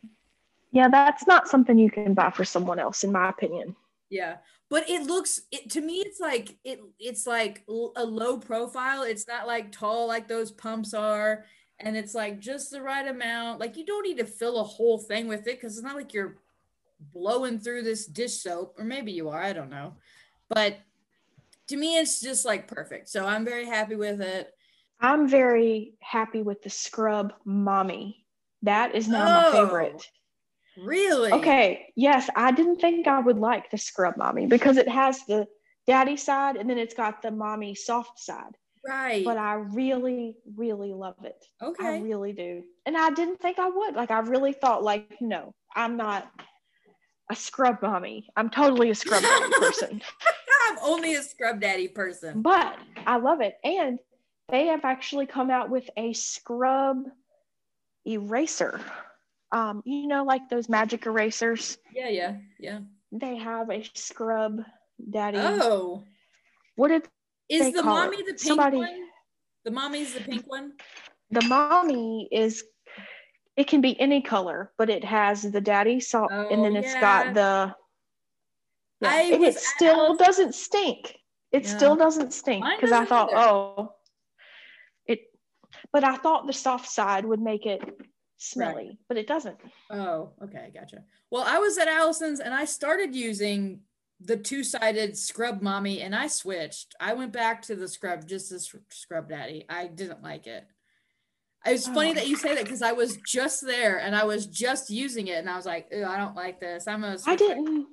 Yeah, 0.73 0.89
that's 0.89 1.27
not 1.27 1.49
something 1.49 1.79
you 1.79 1.91
can 1.91 2.15
buy 2.15 2.31
for 2.31 2.45
someone 2.45 2.81
else, 2.81 3.05
in 3.05 3.13
my 3.13 3.29
opinion. 3.29 3.77
Yeah, 4.15 4.37
but 4.71 4.89
it 4.89 5.09
looks 5.09 5.41
it, 5.51 5.71
to 5.71 5.81
me. 5.81 5.95
It's 5.95 6.21
like 6.21 6.57
it. 6.63 6.81
It's 7.01 7.27
like 7.27 7.65
a 7.69 8.05
low 8.05 8.39
profile. 8.39 9.03
It's 9.03 9.27
not 9.27 9.49
like 9.49 9.73
tall 9.73 10.07
like 10.07 10.29
those 10.29 10.53
pumps 10.53 10.95
are, 10.95 11.45
and 11.81 11.97
it's 11.97 12.15
like 12.15 12.39
just 12.39 12.71
the 12.71 12.81
right 12.81 13.09
amount. 13.09 13.59
Like 13.59 13.77
you 13.77 13.85
don't 13.85 14.07
need 14.07 14.19
to 14.19 14.25
fill 14.25 14.61
a 14.61 14.63
whole 14.63 14.99
thing 14.99 15.27
with 15.27 15.49
it 15.49 15.57
because 15.61 15.77
it's 15.77 15.85
not 15.85 15.97
like 15.97 16.15
you're 16.15 16.39
blowing 17.13 17.59
through 17.59 17.83
this 17.83 18.07
dish 18.07 18.35
soap, 18.35 18.77
or 18.79 18.85
maybe 18.85 19.11
you 19.11 19.31
are. 19.31 19.43
I 19.43 19.53
don't 19.53 19.69
know, 19.69 19.95
but 20.49 20.79
to 21.67 21.77
me, 21.77 21.99
it's 21.99 22.21
just 22.21 22.45
like 22.45 22.69
perfect. 22.69 23.09
So 23.09 23.27
I'm 23.27 23.45
very 23.45 23.67
happy 23.67 23.97
with 23.97 24.21
it. 24.21 24.53
I'm 25.01 25.29
very 25.29 25.95
happy 25.99 26.43
with 26.43 26.63
the 26.63 26.71
scrub 26.71 27.33
mommy. 27.45 28.25
That 28.63 28.95
is 28.95 29.09
now 29.09 29.49
oh, 29.49 29.53
my 29.53 29.59
favorite. 29.59 30.09
Really? 30.77 31.33
Okay. 31.33 31.87
Yes, 31.97 32.29
I 32.35 32.53
didn't 32.53 32.81
think 32.81 33.07
I 33.07 33.21
would 33.21 33.39
like 33.39 33.71
the 33.71 33.79
scrub 33.79 34.17
mommy 34.17 34.47
because 34.47 34.77
it 34.77 34.89
has 34.89 35.25
the 35.27 35.47
daddy 35.87 36.17
side 36.17 36.57
and 36.57 36.69
then 36.69 36.79
it's 36.79 36.95
got 36.95 37.23
the 37.23 37.31
mommy 37.31 37.75
soft 37.75 38.19
side. 38.19 38.57
Right. 38.87 39.25
But 39.25 39.39
I 39.39 39.55
really, 39.55 40.37
really 40.57 40.93
love 40.93 41.17
it. 41.25 41.43
Okay. 41.63 41.87
I 41.87 41.99
really 42.01 42.33
do. 42.33 42.63
And 42.87 42.97
I 42.97 43.11
didn't 43.11 43.41
think 43.41 43.59
I 43.59 43.69
would. 43.69 43.95
Like 43.95 44.11
I 44.11 44.21
really 44.21 44.53
thought 44.53 44.83
like, 44.83 45.17
no, 45.21 45.55
I'm 45.75 45.97
not 45.97 46.31
a 47.31 47.37
scrub 47.37 47.81
mommy. 47.81 48.29
I'm 48.37 48.51
totally 48.51 48.91
a 48.91 48.95
scrub 48.95 49.23
mommy 49.23 49.55
person. 49.59 50.03
I'm 50.69 50.79
only 50.83 51.15
a 51.15 51.23
scrub 51.23 51.61
daddy 51.61 51.89
person. 51.89 52.43
But 52.43 52.79
I 53.07 53.17
love 53.17 53.41
it. 53.41 53.57
And 53.65 53.99
they 54.51 54.67
have 54.67 54.85
actually 54.85 55.27
come 55.27 55.51
out 55.51 55.71
with 55.71 55.89
a 55.97 56.13
scrub 56.13 57.05
eraser. 58.07 58.81
Um, 59.53 59.83
you 59.85 60.07
know, 60.07 60.25
like 60.25 60.49
those 60.49 60.69
magic 60.69 61.07
erasers. 61.07 61.79
Yeah, 61.93 62.09
yeah, 62.09 62.37
yeah. 62.59 62.81
They 63.13 63.37
have 63.37 63.71
a 63.71 63.85
scrub 63.95 64.61
daddy. 65.11 65.39
Oh. 65.39 66.03
What 66.77 66.89
did 66.89 67.09
is 67.49 67.73
the 67.73 67.83
mommy 67.83 68.17
it? 68.17 68.27
the 68.27 68.33
pink 68.33 68.41
Somebody, 68.41 68.79
one? 68.79 69.09
The 69.65 69.71
mommy's 69.71 70.15
the 70.15 70.21
pink 70.21 70.45
one? 70.47 70.73
The 71.31 71.43
mommy 71.43 72.29
is 72.33 72.65
it 73.57 73.69
can 73.69 73.81
be 73.81 73.99
any 74.01 74.21
color, 74.21 74.73
but 74.79 74.91
it 74.91 75.05
has 75.05 75.43
the 75.43 75.61
daddy 75.61 76.01
salt 76.01 76.31
oh, 76.33 76.49
and 76.49 76.65
then 76.65 76.75
it's 76.77 76.95
got 76.95 77.35
the 77.35 77.75
yeah. 79.01 79.35
and 79.35 79.45
it 79.45 79.57
still 79.57 80.17
doesn't 80.17 80.55
stink. 80.55 81.17
It 81.53 81.65
yeah. 81.65 81.77
still 81.77 81.97
doesn't 81.97 82.33
stink 82.33 82.65
because 82.77 82.93
I 82.93 83.05
thought, 83.05 83.33
either. 83.33 83.39
oh, 83.39 83.95
it. 85.07 85.21
But 85.93 86.03
I 86.03 86.17
thought 86.17 86.47
the 86.47 86.53
soft 86.53 86.89
side 86.89 87.25
would 87.25 87.41
make 87.41 87.67
it 87.67 87.81
smelly, 88.37 88.87
right. 88.87 88.99
but 89.09 89.17
it 89.17 89.27
doesn't. 89.27 89.57
Oh, 89.91 90.33
okay, 90.43 90.71
gotcha. 90.75 91.05
Well, 91.31 91.45
I 91.47 91.59
was 91.59 91.79
at 91.79 91.89
Allison's 91.89 92.41
and 92.41 92.55
I 92.55 92.65
started 92.65 93.15
using 93.15 93.81
the 94.21 94.37
two-sided 94.37 95.17
scrub 95.19 95.61
mommy, 95.61 96.01
and 96.01 96.15
I 96.15 96.29
switched. 96.29 96.95
I 97.01 97.15
went 97.15 97.33
back 97.33 97.63
to 97.63 97.75
the 97.75 97.89
scrub, 97.89 98.27
just 98.27 98.51
the 98.51 98.61
scrub 98.91 99.29
daddy. 99.29 99.67
I 99.69 99.87
didn't 99.87 100.23
like 100.23 100.47
it. 100.47 100.67
It's 101.67 101.89
funny 101.89 102.11
oh. 102.11 102.15
that 102.15 102.29
you 102.29 102.37
say 102.37 102.55
that 102.55 102.65
because 102.65 102.83
I 102.83 102.93
was 102.93 103.17
just 103.27 103.65
there 103.65 103.99
and 103.99 104.15
I 104.15 104.25
was 104.25 104.47
just 104.47 104.91
using 104.91 105.29
it, 105.29 105.39
and 105.39 105.49
I 105.49 105.57
was 105.57 105.67
like, 105.67 105.93
I 105.93 106.17
don't 106.17 106.37
like 106.37 106.61
this. 106.61 106.87
I'm 106.87 107.05
a. 107.05 107.17
I 107.27 107.37
didn't. 107.37 107.87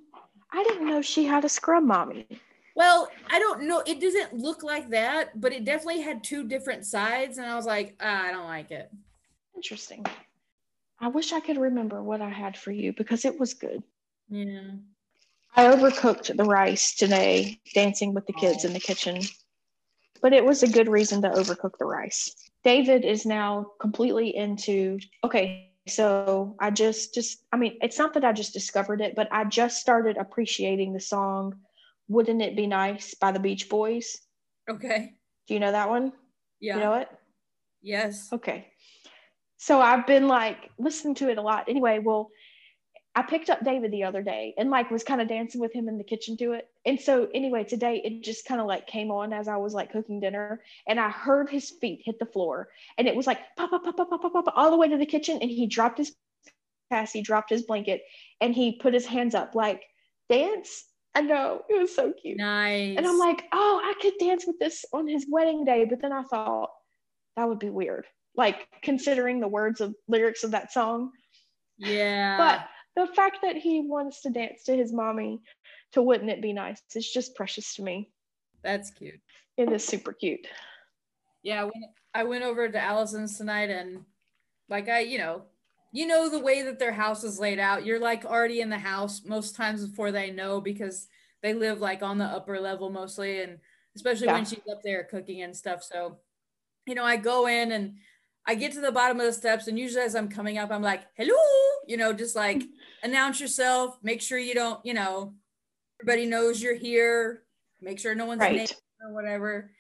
I 0.54 0.64
didn't 0.64 0.88
know 0.88 1.02
she 1.02 1.26
had 1.26 1.46
a 1.46 1.50
scrub 1.50 1.84
mommy. 1.84 2.28
Well, 2.76 3.10
I 3.30 3.40
don't 3.40 3.64
know. 3.64 3.82
It 3.86 4.00
doesn't 4.00 4.34
look 4.34 4.64
like 4.64 4.90
that, 4.90 5.40
but 5.40 5.54
it 5.54 5.66
definitely 5.66 6.02
had 6.02 6.24
two 6.24 6.48
different 6.48 6.86
sides, 6.86 7.38
and 7.38 7.48
I 7.48 7.56
was 7.56 7.66
like, 7.66 7.96
ah, 8.02 8.24
I 8.24 8.32
don't 8.32 8.46
like 8.46 8.72
it. 8.72 8.92
Interesting. 9.56 10.06
I 11.02 11.08
wish 11.08 11.34
I 11.34 11.40
could 11.40 11.58
remember 11.58 12.04
what 12.04 12.22
I 12.22 12.30
had 12.30 12.56
for 12.56 12.72
you 12.72 12.94
because 12.94 13.26
it 13.26 13.40
was 13.40 13.56
good. 13.56 13.82
Yeah. 14.30 14.76
I 15.56 15.66
overcooked 15.66 16.38
the 16.38 16.44
rice 16.44 16.96
today, 16.96 17.60
dancing 17.74 18.14
with 18.14 18.28
the 18.28 18.34
kids 18.34 18.64
in 18.64 18.72
the 18.72 18.80
kitchen, 18.80 19.20
but 20.22 20.32
it 20.32 20.46
was 20.46 20.64
a 20.64 20.68
good 20.68 20.88
reason 20.88 21.22
to 21.24 21.30
overcook 21.30 21.78
the 21.78 21.86
rice. 21.86 22.34
David 22.64 23.04
is 23.04 23.26
now 23.26 23.72
completely 23.82 24.36
into 24.36 25.00
okay, 25.24 25.72
so 25.88 26.56
I 26.60 26.70
just 26.70 27.14
just 27.14 27.44
I 27.52 27.58
mean, 27.58 27.78
it's 27.82 27.98
not 27.98 28.14
that 28.14 28.24
I 28.24 28.32
just 28.32 28.54
discovered 28.54 29.02
it, 29.02 29.16
but 29.16 29.28
I 29.32 29.44
just 29.46 29.82
started 29.82 30.18
appreciating 30.18 30.94
the 30.94 31.00
song 31.00 31.56
Wouldn't 32.08 32.42
It 32.42 32.56
Be 32.56 32.68
Nice 32.68 33.16
by 33.16 33.32
the 33.32 33.40
Beach 33.40 33.68
Boys. 33.68 34.20
Okay. 34.70 35.16
Do 35.48 35.56
you 35.56 35.60
know 35.60 35.72
that 35.72 35.90
one? 35.90 36.14
Yeah. 36.60 36.76
You 36.76 36.82
know 36.82 36.94
it? 36.94 37.10
Yes. 37.82 38.30
Okay. 38.32 38.71
So 39.62 39.80
I've 39.80 40.08
been 40.08 40.28
like 40.28 40.72
listening 40.80 41.14
to 41.16 41.30
it 41.30 41.38
a 41.38 41.42
lot. 41.44 41.70
Anyway, 41.70 42.00
well, 42.00 42.32
I 43.14 43.22
picked 43.22 43.52
up 43.52 43.64
David 43.64 43.92
the 43.92 44.06
other 44.06 44.24
day 44.24 44.56
and 44.58 44.72
like 44.72 44.90
was 44.90 45.04
kind 45.04 45.22
of 45.22 45.28
dancing 45.28 45.62
with 45.62 45.72
him 45.72 45.88
in 45.88 46.00
the 46.00 46.04
kitchen 46.04 46.36
to 46.38 46.54
it. 46.54 46.68
And 46.84 47.00
so 47.00 47.28
anyway, 47.36 47.64
today 47.64 48.02
it 48.04 48.24
just 48.24 48.48
kind 48.48 48.60
of 48.60 48.66
like 48.66 48.88
came 48.88 49.12
on 49.12 49.34
as 49.34 49.48
I 49.48 49.58
was 49.58 49.76
like 49.76 49.92
cooking 49.92 50.20
dinner 50.20 50.64
and 50.88 51.00
I 51.00 51.12
heard 51.12 51.48
his 51.48 51.70
feet 51.70 52.02
hit 52.04 52.18
the 52.18 52.26
floor 52.26 52.70
and 52.98 53.08
it 53.08 53.16
was 53.16 53.28
like 53.28 53.38
pop, 53.56 53.70
pop, 53.70 53.84
pop, 53.84 53.98
pop, 53.98 54.10
pop, 54.10 54.22
pop, 54.24 54.34
pop 54.34 54.54
all 54.56 54.72
the 54.72 54.78
way 54.78 54.88
to 54.88 54.98
the 54.98 55.06
kitchen 55.06 55.38
and 55.40 55.52
he 55.52 55.68
dropped 55.68 56.00
his 56.00 56.16
pass, 56.90 57.14
he 57.14 57.22
dropped 57.22 57.52
his 57.52 57.62
blanket 57.62 58.02
and 58.42 58.56
he 58.56 58.80
put 58.80 58.96
his 58.96 59.06
hands 59.06 59.36
up 59.36 59.54
like 59.54 59.84
dance. 60.28 60.86
I 61.14 61.22
know 61.22 61.62
it 61.70 61.80
was 61.80 61.96
so 61.96 62.14
cute. 62.20 62.40
Nice. 62.40 62.98
And 62.98 63.06
I'm 63.06 63.20
like, 63.20 63.44
oh, 63.52 63.80
I 63.84 63.94
could 64.02 64.14
dance 64.20 64.44
with 64.48 64.58
this 64.58 64.86
on 64.92 65.08
his 65.08 65.28
wedding 65.30 65.66
day. 65.66 65.86
But 65.86 66.02
then 66.02 66.14
I 66.14 66.24
thought 66.24 66.72
that 67.38 67.48
would 67.48 67.60
be 67.60 67.70
weird. 67.70 68.08
Like 68.36 68.68
considering 68.82 69.40
the 69.40 69.48
words 69.48 69.82
of 69.82 69.94
lyrics 70.08 70.44
of 70.44 70.52
that 70.52 70.72
song. 70.72 71.12
Yeah. 71.78 72.38
But 72.38 72.68
the 72.96 73.14
fact 73.14 73.40
that 73.44 73.56
he 73.56 73.82
wants 73.82 74.22
to 74.22 74.30
dance 74.30 74.64
to 74.64 74.76
his 74.76 74.94
mommy 74.94 75.42
to 75.94 76.02
wouldn't 76.02 76.30
it 76.30 76.42
be 76.42 76.54
nice 76.54 76.82
it's 76.96 77.12
just 77.12 77.36
precious 77.36 77.76
to 77.76 77.84
me 77.84 78.10
that's 78.64 78.92
cute 78.92 79.20
it 79.58 79.72
is 79.72 79.86
super 79.86 80.14
cute 80.14 80.48
yeah 81.44 81.64
when 81.64 81.84
i 82.14 82.24
went 82.24 82.44
over 82.44 82.68
to 82.70 82.82
allison's 82.82 83.38
tonight 83.38 83.70
and 83.70 84.04
like 84.70 84.90
i 84.90 85.00
you 85.00 85.18
know 85.18 85.44
you 85.94 86.08
know 86.08 86.30
the 86.30 86.40
way 86.40 86.62
that 86.62 86.80
their 86.80 86.94
house 86.94 87.24
is 87.24 87.40
laid 87.40 87.60
out 87.60 87.86
you're 87.86 88.00
like 88.00 88.26
already 88.26 88.62
in 88.62 88.70
the 88.70 88.78
house 88.78 89.22
most 89.26 89.56
times 89.56 89.86
before 89.86 90.12
they 90.12 90.32
know 90.32 90.62
because 90.62 91.08
they 91.42 91.54
live 91.54 91.80
like 91.80 92.04
on 92.04 92.18
the 92.18 92.26
upper 92.26 92.60
level 92.60 92.90
mostly 92.90 93.42
and 93.42 93.58
especially 93.96 94.28
yeah. 94.28 94.34
when 94.34 94.46
she's 94.46 94.60
up 94.72 94.82
there 94.84 95.04
cooking 95.04 95.42
and 95.42 95.56
stuff 95.56 95.84
so 95.84 96.18
you 96.86 96.96
know 96.96 97.04
i 97.04 97.18
go 97.18 97.48
in 97.48 97.72
and 97.72 97.96
i 98.48 98.56
get 98.56 98.72
to 98.72 98.82
the 98.82 98.92
bottom 98.92 99.20
of 99.20 99.26
the 99.26 99.34
steps 99.34 99.68
and 99.68 99.78
usually 99.78 100.04
as 100.04 100.16
i'm 100.16 100.30
coming 100.30 100.58
up 100.58 100.72
i'm 100.72 100.82
like 100.82 101.02
hello 101.16 101.36
you 101.88 101.98
know 101.98 102.14
just 102.14 102.36
like 102.36 102.64
announce 103.04 103.40
yourself, 103.40 103.98
make 104.04 104.22
sure 104.22 104.38
you 104.38 104.54
don't, 104.54 104.84
you 104.86 104.94
know, 104.94 105.34
everybody 106.02 106.26
knows 106.26 106.62
you're 106.62 106.76
here, 106.76 107.44
make 107.82 108.00
sure 108.00 108.16
no 108.16 108.26
one's 108.26 108.42
right. 108.42 108.56
name 108.56 108.68
or 109.02 109.14
whatever. 109.14 109.72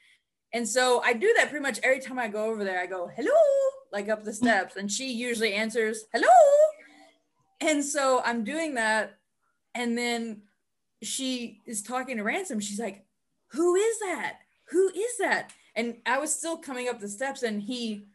And 0.53 0.67
so 0.67 1.01
I 1.03 1.13
do 1.13 1.33
that 1.37 1.49
pretty 1.49 1.63
much 1.63 1.79
every 1.83 1.99
time 1.99 2.19
I 2.19 2.27
go 2.27 2.45
over 2.45 2.63
there. 2.63 2.81
I 2.81 2.85
go, 2.85 3.09
hello, 3.15 3.31
like 3.91 4.09
up 4.09 4.23
the 4.23 4.33
steps. 4.33 4.75
And 4.75 4.91
she 4.91 5.11
usually 5.11 5.53
answers, 5.53 6.05
hello. 6.13 6.27
And 7.61 7.83
so 7.83 8.21
I'm 8.25 8.43
doing 8.43 8.75
that. 8.75 9.17
And 9.75 9.97
then 9.97 10.41
she 11.01 11.61
is 11.65 11.81
talking 11.81 12.17
to 12.17 12.23
Ransom. 12.23 12.59
She's 12.59 12.79
like, 12.79 13.05
who 13.51 13.75
is 13.75 13.99
that? 13.99 14.39
Who 14.71 14.89
is 14.89 15.17
that? 15.19 15.51
And 15.75 15.97
I 16.05 16.17
was 16.17 16.35
still 16.35 16.57
coming 16.57 16.89
up 16.89 16.99
the 16.99 17.07
steps 17.07 17.43
and 17.43 17.61
he, 17.61 18.07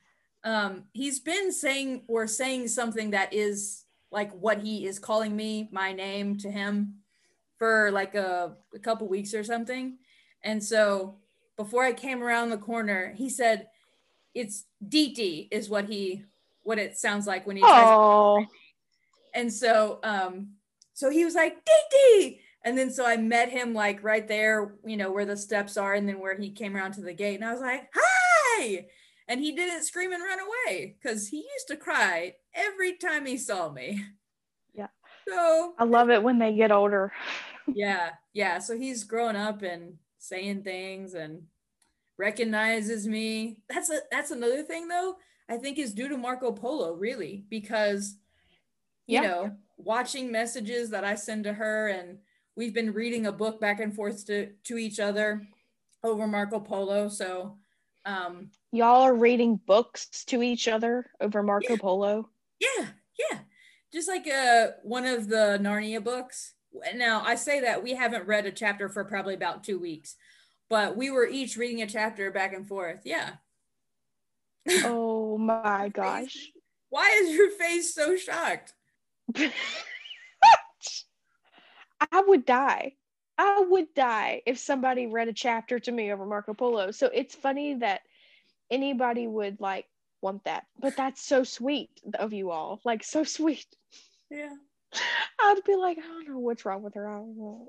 um, 0.45 0.85
he's 0.93 1.21
been 1.21 1.53
saying 1.53 2.03
or 2.09 2.27
saying 2.27 2.69
something 2.69 3.11
that 3.11 3.33
is 3.33 3.85
like 4.11 4.33
what 4.33 4.61
he 4.61 4.87
is 4.87 4.99
calling 4.99 5.35
me 5.35 5.69
my 5.73 5.93
name 5.93 6.39
to 6.39 6.51
him 6.51 6.95
for 7.59 7.91
like 7.91 8.15
a, 8.15 8.57
a 8.75 8.79
couple 8.79 9.09
weeks 9.09 9.35
or 9.35 9.43
something. 9.43 9.99
And 10.45 10.63
so 10.63 11.17
before 11.57 11.85
i 11.85 11.93
came 11.93 12.23
around 12.23 12.51
the 12.51 12.59
corner 12.59 13.13
he 13.17 13.29
said 13.29 13.69
it's 14.35 14.65
dt 14.89 15.49
is 15.51 15.69
what 15.69 15.87
he 15.87 16.23
what 16.63 16.79
it 16.79 16.97
sounds 16.97 17.27
like 17.27 17.47
when 17.47 17.57
he 17.57 17.63
and 19.35 19.53
so 19.53 19.99
um 20.03 20.49
so 20.93 21.11
he 21.11 21.25
was 21.25 21.35
like 21.35 21.57
dt 21.65 22.39
and 22.65 22.77
then 22.77 22.91
so 22.91 23.07
i 23.07 23.17
met 23.17 23.49
him 23.49 23.73
like 23.75 24.03
right 24.03 24.29
there 24.29 24.75
you 24.85 24.97
know 24.97 25.11
where 25.11 25.25
the 25.25 25.37
steps 25.37 25.77
are 25.77 25.95
and 25.95 26.09
then 26.09 26.19
where 26.19 26.37
he 26.37 26.51
came 26.51 26.77
around 26.77 26.93
to 26.93 27.01
the 27.01 27.15
gate. 27.15 27.37
And 27.37 27.45
i 27.45 27.53
was 27.53 27.61
like 27.61 27.89
hi 27.95 28.87
and 29.29 29.41
he 29.41 29.53
didn't 29.53 29.85
scream 29.85 30.13
and 30.13 30.23
run 30.23 30.39
away 30.41 30.97
because 31.01 31.29
he 31.29 31.39
used 31.39 31.69
to 31.69 31.77
cry 31.77 32.35
every 32.55 32.97
time 32.97 33.27
he 33.27 33.37
saw 33.37 33.71
me. 33.71 34.05
Yeah. 34.75 34.89
So 35.29 35.75
I 35.79 35.85
love 35.85 36.11
it 36.11 36.23
when 36.23 36.39
they 36.39 36.55
get 36.55 36.71
older. 36.71 37.13
yeah, 37.67 38.11
yeah. 38.33 38.59
So 38.59 38.77
he's 38.77 39.05
growing 39.05 39.37
up 39.37 39.63
and 39.63 39.95
saying 40.19 40.63
things 40.63 41.15
and 41.15 41.43
recognizes 42.19 43.07
me. 43.07 43.59
That's 43.69 43.91
a 43.91 44.01
that's 44.11 44.31
another 44.31 44.63
thing 44.63 44.89
though. 44.89 45.17
I 45.49 45.57
think 45.57 45.79
is 45.79 45.95
due 45.95 46.09
to 46.09 46.17
Marco 46.17 46.53
Polo, 46.53 46.95
really, 46.95 47.45
because 47.49 48.17
you 49.07 49.21
Yeah. 49.21 49.23
know, 49.23 49.57
watching 49.77 50.33
messages 50.33 50.91
that 50.91 51.05
I 51.05 51.15
send 51.15 51.45
to 51.45 51.53
her 51.53 51.89
and 51.89 52.19
we've 52.57 52.75
been 52.75 52.93
reading 52.93 53.27
a 53.27 53.33
book 53.33 53.61
back 53.61 53.81
and 53.81 53.95
forth 53.95 54.27
to, 54.27 54.53
to 54.65 54.79
each 54.79 54.99
other 54.99 55.47
over 56.03 56.27
Marco 56.27 56.59
Polo. 56.61 57.09
So 57.09 57.59
um 58.07 58.51
Y'all 58.73 59.03
are 59.03 59.15
reading 59.15 59.61
books 59.67 60.25
to 60.27 60.43
each 60.43 60.69
other 60.69 61.11
over 61.21 61.43
Marco 61.43 61.75
Yeah. 61.75 61.79
Polo. 61.81 62.29
yeah, 62.61 62.87
yeah. 63.31 63.39
Just 63.93 64.09
like 64.09 64.27
uh 64.29 64.69
one 64.83 65.05
of 65.07 65.29
the 65.29 65.59
Narnia 65.61 66.03
books. 66.03 66.55
Now 66.95 67.23
I 67.25 67.35
say 67.37 67.61
that 67.61 67.83
we 67.83 67.95
haven't 67.95 68.27
read 68.27 68.47
a 68.47 68.53
chapter 68.53 68.89
for 68.89 69.05
probably 69.05 69.35
about 69.35 69.65
two 69.65 69.79
weeks, 69.79 70.17
but 70.71 70.97
we 70.97 71.11
were 71.11 71.27
each 71.27 71.57
reading 71.57 71.83
a 71.83 71.87
chapter 71.87 72.31
back 72.31 72.53
and 72.55 72.67
forth. 72.67 73.01
Yeah. 73.05 73.33
Oh 74.85 75.39
my 75.39 75.91
gosh. 75.91 76.51
Why 76.89 77.21
is 77.23 77.31
your 77.37 77.51
face 77.51 77.95
so 77.95 78.17
shocked? 78.17 78.73
I 79.37 79.51
would 82.27 82.45
die. 82.47 82.95
I 83.39 83.61
would 83.61 83.93
die 83.95 84.43
if 84.47 84.59
somebody 84.59 85.07
read 85.07 85.29
a 85.29 85.33
chapter 85.33 85.79
to 85.79 85.93
me 85.93 86.13
over 86.13 86.25
Marco 86.25 86.55
Polo. 86.55 86.91
So 86.91 87.11
it's 87.13 87.35
funny 87.35 87.75
that 87.75 88.01
anybody 88.71 89.27
would 89.27 89.61
like 89.61 89.87
want 90.23 90.45
that. 90.45 90.65
But 90.81 90.97
that's 90.97 91.23
so 91.23 91.45
sweet 91.45 91.91
of 92.19 92.33
you 92.33 92.51
all. 92.51 92.81
Like 92.85 93.05
so 93.05 93.25
sweet. 93.25 93.67
Yeah. 94.31 94.55
I'd 95.41 95.65
be 95.67 95.77
like, 95.77 95.99
I 95.99 96.03
don't 96.03 96.29
know 96.29 96.39
what's 96.39 96.65
wrong 96.65 96.83
with 96.83 96.95
her. 96.95 97.09
I 97.09 97.19
don't 97.19 97.37
know. 97.37 97.69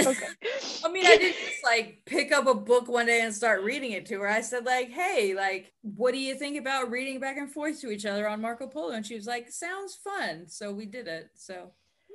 Okay. 0.00 0.26
I 0.84 0.90
mean, 0.90 1.06
I 1.06 1.16
didn't 1.18 1.38
just 1.38 1.62
like 1.62 2.02
pick 2.06 2.32
up 2.32 2.46
a 2.46 2.54
book 2.54 2.88
one 2.88 3.06
day 3.06 3.20
and 3.20 3.34
start 3.34 3.62
reading 3.62 3.92
it 3.92 4.06
to 4.06 4.20
her. 4.20 4.28
I 4.28 4.40
said, 4.40 4.64
like, 4.64 4.90
hey, 4.90 5.34
like, 5.34 5.72
what 5.82 6.12
do 6.12 6.18
you 6.18 6.34
think 6.34 6.58
about 6.58 6.90
reading 6.90 7.20
back 7.20 7.36
and 7.36 7.52
forth 7.52 7.80
to 7.82 7.90
each 7.90 8.06
other 8.06 8.28
on 8.28 8.40
Marco 8.40 8.66
Polo? 8.66 8.92
And 8.92 9.06
she 9.06 9.14
was 9.14 9.26
like, 9.26 9.50
sounds 9.50 9.94
fun. 9.94 10.48
So 10.48 10.72
we 10.72 10.86
did 10.86 11.06
it. 11.06 11.30
So 11.34 11.72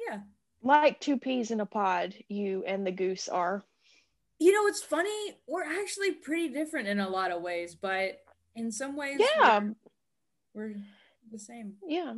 yeah. 0.10 0.20
Like 0.62 1.00
two 1.00 1.18
peas 1.18 1.52
in 1.52 1.60
a 1.62 1.66
pod, 1.66 2.16
you 2.28 2.64
and 2.66 2.86
the 2.86 2.92
goose 2.92 3.28
are. 3.30 3.64
You 4.40 4.54
know, 4.54 4.68
it's 4.68 4.82
funny. 4.82 5.38
We're 5.48 5.64
actually 5.64 6.12
pretty 6.14 6.50
different 6.50 6.88
in 6.88 7.00
a 7.00 7.10
lot 7.10 7.32
of 7.32 7.42
ways, 7.42 7.76
but 7.76 8.20
in 8.56 8.72
some 8.72 8.96
ways, 8.96 9.20
Yeah. 9.20 9.60
we're, 9.60 9.76
we're 10.54 10.76
the 11.32 11.40
same. 11.40 11.74
Yeah. 11.86 12.14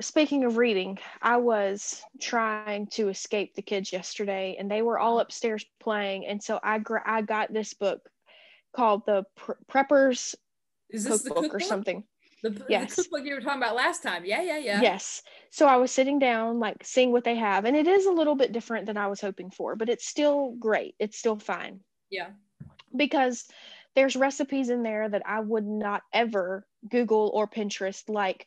Speaking 0.00 0.44
of 0.44 0.56
reading, 0.58 0.98
I 1.22 1.38
was 1.38 2.02
trying 2.20 2.86
to 2.92 3.08
escape 3.08 3.54
the 3.54 3.62
kids 3.62 3.92
yesterday, 3.92 4.56
and 4.58 4.70
they 4.70 4.80
were 4.82 4.98
all 4.98 5.18
upstairs 5.20 5.64
playing. 5.80 6.26
And 6.26 6.40
so 6.42 6.60
I 6.62 6.78
gra- 6.78 7.02
I 7.04 7.22
got 7.22 7.52
this 7.52 7.74
book 7.74 8.08
called 8.76 9.02
the 9.06 9.24
Pre- 9.34 9.56
Preppers 9.68 10.36
Is 10.90 11.04
this 11.04 11.22
the 11.22 11.30
Cookbook 11.30 11.44
cookbook? 11.44 11.54
or 11.54 11.60
something. 11.60 12.04
The, 12.42 12.50
the 12.50 12.64
Yes. 12.68 12.94
cookbook 12.94 13.24
you 13.24 13.34
were 13.34 13.40
talking 13.40 13.60
about 13.60 13.74
last 13.74 14.02
time. 14.02 14.24
Yeah, 14.24 14.42
yeah, 14.42 14.58
yeah. 14.58 14.80
Yes. 14.80 15.22
So 15.50 15.66
I 15.66 15.76
was 15.76 15.90
sitting 15.90 16.18
down, 16.18 16.60
like 16.60 16.84
seeing 16.84 17.10
what 17.10 17.24
they 17.24 17.34
have, 17.36 17.64
and 17.64 17.76
it 17.76 17.88
is 17.88 18.06
a 18.06 18.12
little 18.12 18.36
bit 18.36 18.52
different 18.52 18.86
than 18.86 18.96
I 18.96 19.08
was 19.08 19.20
hoping 19.20 19.50
for, 19.50 19.74
but 19.74 19.88
it's 19.88 20.06
still 20.06 20.52
great. 20.58 20.94
It's 20.98 21.18
still 21.18 21.38
fine 21.38 21.80
Yeah. 22.10 22.30
because 22.94 23.46
there's 23.94 24.14
recipes 24.14 24.70
in 24.70 24.82
there 24.82 25.08
that 25.08 25.22
I 25.26 25.40
would 25.40 25.66
not 25.66 26.02
ever 26.12 26.66
Google 26.88 27.30
or 27.34 27.48
Pinterest, 27.48 28.08
like 28.08 28.46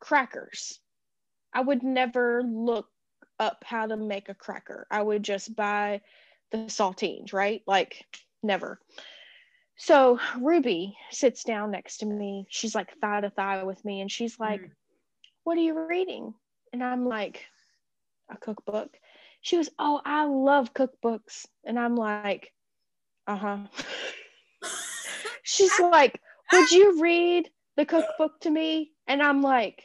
crackers. 0.00 0.80
I 1.52 1.60
would 1.60 1.82
never 1.82 2.42
look 2.42 2.88
up 3.38 3.62
how 3.64 3.86
to 3.86 3.96
make 3.96 4.28
a 4.28 4.34
cracker. 4.34 4.86
I 4.90 5.02
would 5.02 5.22
just 5.22 5.54
buy 5.54 6.00
the 6.50 6.58
saltines, 6.66 7.32
right? 7.32 7.62
Like, 7.66 8.06
never. 8.42 8.80
So 9.82 10.20
Ruby 10.38 10.94
sits 11.10 11.42
down 11.42 11.70
next 11.70 11.98
to 11.98 12.06
me. 12.06 12.46
She's 12.50 12.74
like 12.74 12.94
thigh 13.00 13.22
to 13.22 13.30
thigh 13.30 13.62
with 13.62 13.82
me, 13.82 14.02
and 14.02 14.12
she's 14.12 14.38
like, 14.38 14.60
Mhm. 14.60 14.70
What 15.44 15.56
are 15.56 15.62
you 15.62 15.86
reading? 15.86 16.34
And 16.74 16.84
I'm 16.84 17.06
like, 17.06 17.46
A 18.28 18.36
cookbook. 18.36 18.94
She 19.40 19.56
goes, 19.56 19.70
Oh, 19.78 20.02
I 20.04 20.26
love 20.26 20.74
cookbooks. 20.74 21.46
And 21.64 21.78
I'm 21.78 21.96
like, 21.96 22.52
Uh 23.26 23.36
huh. 23.36 23.66
She's 25.44 25.80
like, 25.80 26.20
Would 26.52 26.70
you 26.70 27.00
read 27.00 27.50
the 27.76 27.86
cookbook 27.86 28.38
to 28.40 28.50
me? 28.50 28.92
And 29.06 29.22
I'm 29.22 29.40
like, 29.40 29.82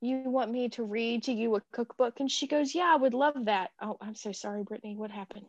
You 0.00 0.18
want 0.18 0.52
me 0.52 0.68
to 0.70 0.84
read 0.84 1.24
to 1.24 1.32
you 1.32 1.56
a 1.56 1.62
cookbook? 1.72 2.20
And 2.20 2.30
she 2.30 2.46
goes, 2.46 2.76
Yeah, 2.76 2.92
I 2.94 2.96
would 2.96 3.12
love 3.14 3.46
that. 3.46 3.72
Oh, 3.80 3.96
I'm 4.00 4.14
so 4.14 4.30
sorry, 4.30 4.62
Brittany. 4.62 4.96
What 4.96 5.10
happened? 5.10 5.46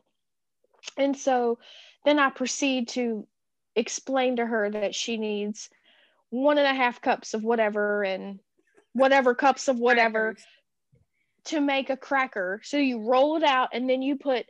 And 0.97 1.15
so 1.17 1.59
then 2.05 2.19
I 2.19 2.29
proceed 2.29 2.89
to 2.89 3.27
explain 3.75 4.35
to 4.37 4.45
her 4.45 4.69
that 4.69 4.95
she 4.95 5.17
needs 5.17 5.69
one 6.29 6.57
and 6.57 6.67
a 6.67 6.73
half 6.73 7.01
cups 7.01 7.33
of 7.33 7.43
whatever 7.43 8.03
and 8.03 8.39
whatever 8.93 9.33
cups 9.45 9.67
of 9.67 9.79
whatever 9.79 10.35
to 11.45 11.59
make 11.59 11.89
a 11.89 11.97
cracker. 11.97 12.61
So 12.63 12.77
you 12.77 13.01
roll 13.01 13.37
it 13.37 13.43
out 13.43 13.69
and 13.73 13.89
then 13.89 14.01
you 14.01 14.17
put 14.17 14.45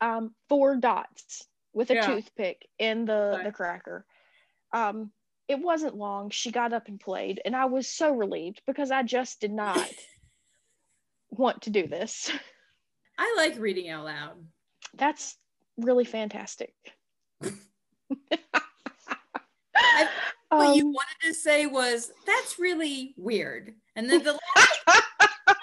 um, 0.00 0.34
four 0.48 0.76
dots 0.76 1.46
with 1.72 1.90
a 1.90 1.94
Yeah. 1.94 2.06
toothpick 2.06 2.68
in 2.78 3.04
the, 3.04 3.34
Right. 3.36 3.44
the 3.44 3.52
cracker. 3.52 4.04
Um, 4.72 5.12
it 5.48 5.58
wasn't 5.58 5.96
long. 5.96 6.30
She 6.30 6.50
got 6.50 6.72
up 6.72 6.88
and 6.88 6.98
played, 6.98 7.40
and 7.44 7.54
I 7.54 7.66
was 7.66 7.88
so 7.88 8.12
relieved 8.14 8.62
because 8.66 8.90
I 8.90 9.02
just 9.02 9.40
did 9.40 9.52
not 9.52 9.88
want 11.30 11.62
to 11.62 11.70
do 11.70 11.86
this. 11.86 12.30
I 13.18 13.34
like 13.36 13.58
reading 13.58 13.88
out 13.90 14.04
loud. 14.04 14.46
That's 14.94 15.36
really 15.76 16.04
fantastic. 16.04 16.72
I- 19.74 20.08
What 20.50 20.76
you 20.76 20.84
Um, 20.86 20.92
wanted 20.92 21.16
to 21.28 21.34
say 21.34 21.64
was 21.66 22.12
that's 22.26 22.58
really 22.58 23.14
weird. 23.16 23.74
And 23.96 24.08
then 24.10 24.22
the 24.22 24.32
last 24.32 24.78
I 24.86 25.54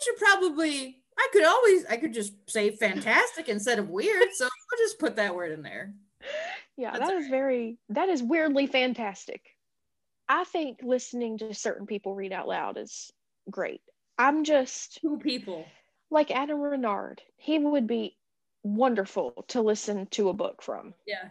should 0.00 0.16
probably 0.18 1.02
I 1.18 1.28
could 1.32 1.44
always 1.44 1.86
I 1.86 1.96
could 1.96 2.12
just 2.12 2.34
say 2.48 2.70
fantastic 2.70 3.48
instead 3.48 3.78
of 3.78 3.88
weird. 3.88 4.28
So 4.34 4.44
I'll 4.44 4.78
just 4.78 4.98
put 4.98 5.16
that 5.16 5.34
word 5.34 5.52
in 5.52 5.62
there. 5.62 5.94
yeah, 6.76 6.92
That's 6.92 7.08
that 7.08 7.16
is 7.16 7.28
very 7.28 7.78
that 7.88 8.10
is 8.10 8.22
weirdly 8.22 8.66
fantastic. 8.66 9.42
I 10.28 10.44
think 10.44 10.80
listening 10.82 11.38
to 11.38 11.54
certain 11.54 11.86
people 11.86 12.14
read 12.14 12.32
out 12.32 12.48
loud 12.48 12.76
is 12.76 13.10
great. 13.50 13.80
I'm 14.18 14.44
just 14.44 14.98
Two 15.00 15.18
people. 15.18 15.64
like 16.10 16.30
Adam 16.30 16.60
Renard. 16.60 17.22
He 17.38 17.58
would 17.58 17.86
be 17.86 18.16
wonderful 18.74 19.44
to 19.48 19.62
listen 19.62 20.06
to 20.12 20.28
a 20.28 20.32
book 20.34 20.62
from. 20.62 20.94
Yeah. 21.06 21.28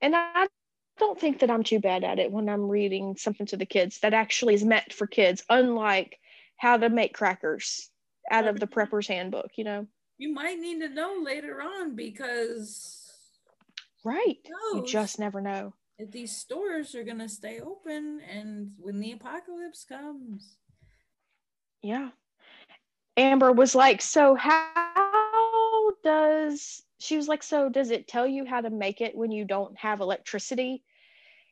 And 0.00 0.14
I 0.16 0.46
don't 0.98 1.18
think 1.18 1.40
that 1.40 1.50
I'm 1.50 1.62
too 1.62 1.80
bad 1.80 2.04
at 2.04 2.18
it 2.18 2.30
when 2.30 2.48
I'm 2.48 2.68
reading 2.68 3.16
something 3.16 3.46
to 3.46 3.56
the 3.56 3.66
kids 3.66 3.98
that 4.00 4.14
actually 4.14 4.54
is 4.54 4.64
meant 4.64 4.92
for 4.92 5.06
kids, 5.06 5.42
unlike 5.48 6.18
how 6.56 6.76
to 6.76 6.88
make 6.88 7.14
crackers 7.14 7.90
out 8.30 8.46
of 8.46 8.60
the 8.60 8.66
prepper's 8.66 9.08
handbook, 9.08 9.50
you 9.56 9.64
know? 9.64 9.86
You 10.18 10.32
might 10.32 10.58
need 10.58 10.80
to 10.80 10.88
know 10.88 11.20
later 11.22 11.60
on 11.60 11.96
because 11.96 12.98
Right. 14.04 14.38
You 14.74 14.84
just 14.86 15.18
never 15.18 15.40
know. 15.40 15.74
if 15.98 16.10
these 16.10 16.36
stores 16.36 16.94
are 16.94 17.04
gonna 17.04 17.28
stay 17.28 17.60
open 17.60 18.20
and 18.28 18.72
when 18.78 18.98
the 18.98 19.12
apocalypse 19.12 19.84
comes. 19.84 20.56
Yeah. 21.82 22.10
Amber 23.16 23.52
was 23.52 23.74
like, 23.74 24.00
So, 24.02 24.34
how 24.34 25.11
does 26.02 26.82
she 26.98 27.16
was 27.16 27.28
like, 27.28 27.42
So, 27.42 27.68
does 27.68 27.90
it 27.90 28.06
tell 28.08 28.26
you 28.26 28.44
how 28.44 28.60
to 28.60 28.70
make 28.70 29.00
it 29.00 29.16
when 29.16 29.32
you 29.32 29.44
don't 29.44 29.76
have 29.78 30.00
electricity? 30.00 30.82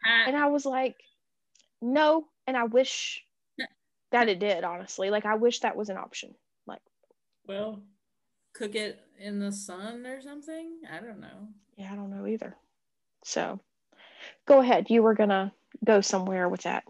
Uh, 0.07 0.29
and 0.29 0.37
I 0.37 0.47
was 0.47 0.65
like, 0.65 0.97
No. 1.83 2.27
And 2.47 2.57
I 2.57 2.65
wish 2.65 3.25
that 4.13 4.29
it 4.29 4.41
did, 4.41 4.65
honestly. 4.65 5.11
Like, 5.11 5.25
I 5.25 5.37
wish 5.37 5.61
that 5.61 5.77
was 5.77 5.89
an 5.89 5.97
option. 5.97 6.35
Like, 6.67 6.83
well, 7.47 7.83
cook 8.53 8.75
it 8.75 9.01
in 9.19 9.39
the 9.39 9.53
sun 9.53 10.07
or 10.07 10.21
something. 10.21 10.81
I 10.93 11.01
don't 11.01 11.21
know. 11.21 11.49
yeah, 11.77 11.93
I 11.93 11.97
don't 11.97 12.11
know 12.11 12.27
either. 12.27 12.57
So, 13.25 13.61
go 14.47 14.61
ahead. 14.61 14.91
You 14.91 15.03
were 15.03 15.15
to 15.15 15.53
go 15.85 16.01
somewhere 16.01 16.49
with 16.49 16.63
that. 16.63 16.85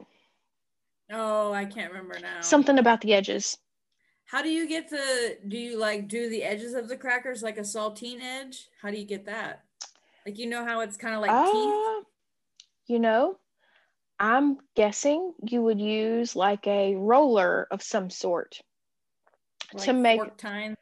Oh, 1.12 1.52
I 1.52 1.64
can't 1.64 1.92
remember 1.92 2.18
now. 2.20 2.40
Something 2.40 2.78
about 2.78 3.00
the 3.00 3.14
edges. 3.14 3.58
How 4.30 4.42
do 4.42 4.48
you 4.48 4.68
get 4.68 4.88
the? 4.88 5.38
Do 5.48 5.58
you 5.58 5.76
like 5.76 6.06
do 6.06 6.30
the 6.30 6.44
edges 6.44 6.74
of 6.74 6.88
the 6.88 6.96
crackers 6.96 7.42
like 7.42 7.58
a 7.58 7.62
saltine 7.62 8.20
edge? 8.20 8.68
How 8.80 8.90
do 8.92 8.96
you 8.96 9.04
get 9.04 9.26
that? 9.26 9.64
Like 10.24 10.38
you 10.38 10.46
know 10.46 10.64
how 10.64 10.80
it's 10.80 10.96
kind 10.96 11.16
of 11.16 11.20
like 11.20 11.30
teeth. 11.30 11.54
Uh, 11.56 12.04
you 12.86 13.00
know, 13.00 13.38
I'm 14.20 14.58
guessing 14.76 15.34
you 15.42 15.62
would 15.62 15.80
use 15.80 16.36
like 16.36 16.64
a 16.68 16.94
roller 16.94 17.66
of 17.72 17.82
some 17.82 18.08
sort. 18.08 18.60
like 19.72 19.84
to 19.84 19.92
make- 19.94 20.36
tine. 20.36 20.76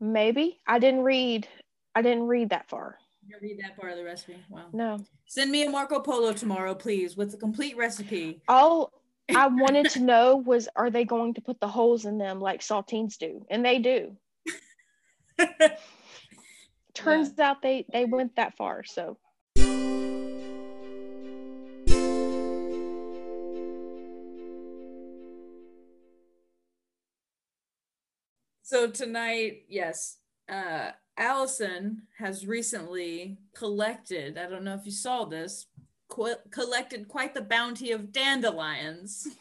Maybe. 0.00 0.60
I 0.66 0.80
didn't 0.80 1.02
read 1.04 1.46
I 1.94 2.02
didn't 2.02 2.24
read 2.26 2.50
that 2.50 2.68
far. 2.68 2.98
didn't 3.28 3.42
read 3.42 3.60
that 3.62 3.76
part 3.78 3.92
of 3.92 3.98
the 3.98 4.04
recipe. 4.04 4.42
Wow. 4.50 4.66
No. 4.72 4.98
Send 5.28 5.52
me 5.52 5.62
a 5.64 5.70
Marco 5.70 6.00
Polo 6.00 6.32
tomorrow, 6.32 6.74
please, 6.74 7.16
with 7.16 7.30
the 7.30 7.36
complete 7.36 7.76
recipe. 7.76 8.42
All 8.48 8.90
I 9.30 9.46
wanted 9.46 9.90
to 9.90 10.00
know 10.00 10.36
was 10.36 10.68
are 10.74 10.90
they 10.90 11.04
going 11.04 11.34
to 11.34 11.40
put 11.40 11.60
the 11.60 11.68
holes 11.68 12.04
in 12.04 12.18
them 12.18 12.40
like 12.40 12.60
saltines 12.60 13.16
do? 13.16 13.46
And 13.50 13.64
they 13.64 13.78
do. 13.78 14.16
Turns 16.94 17.32
yeah. 17.38 17.50
out 17.50 17.62
they 17.62 17.86
they 17.92 18.04
went 18.04 18.36
that 18.36 18.56
far, 18.56 18.84
so 18.84 19.16
so 28.62 28.90
tonight, 28.90 29.64
yes, 29.68 30.18
uh, 30.48 30.90
Allison 31.16 32.02
has 32.18 32.46
recently 32.46 33.38
collected, 33.54 34.38
I 34.38 34.48
don't 34.48 34.64
know 34.64 34.74
if 34.74 34.86
you 34.86 34.92
saw 34.92 35.24
this, 35.24 35.66
co- 36.12 36.36
collected 36.50 37.08
quite 37.08 37.34
the 37.34 37.40
bounty 37.40 37.92
of 37.92 38.12
dandelions. 38.12 39.28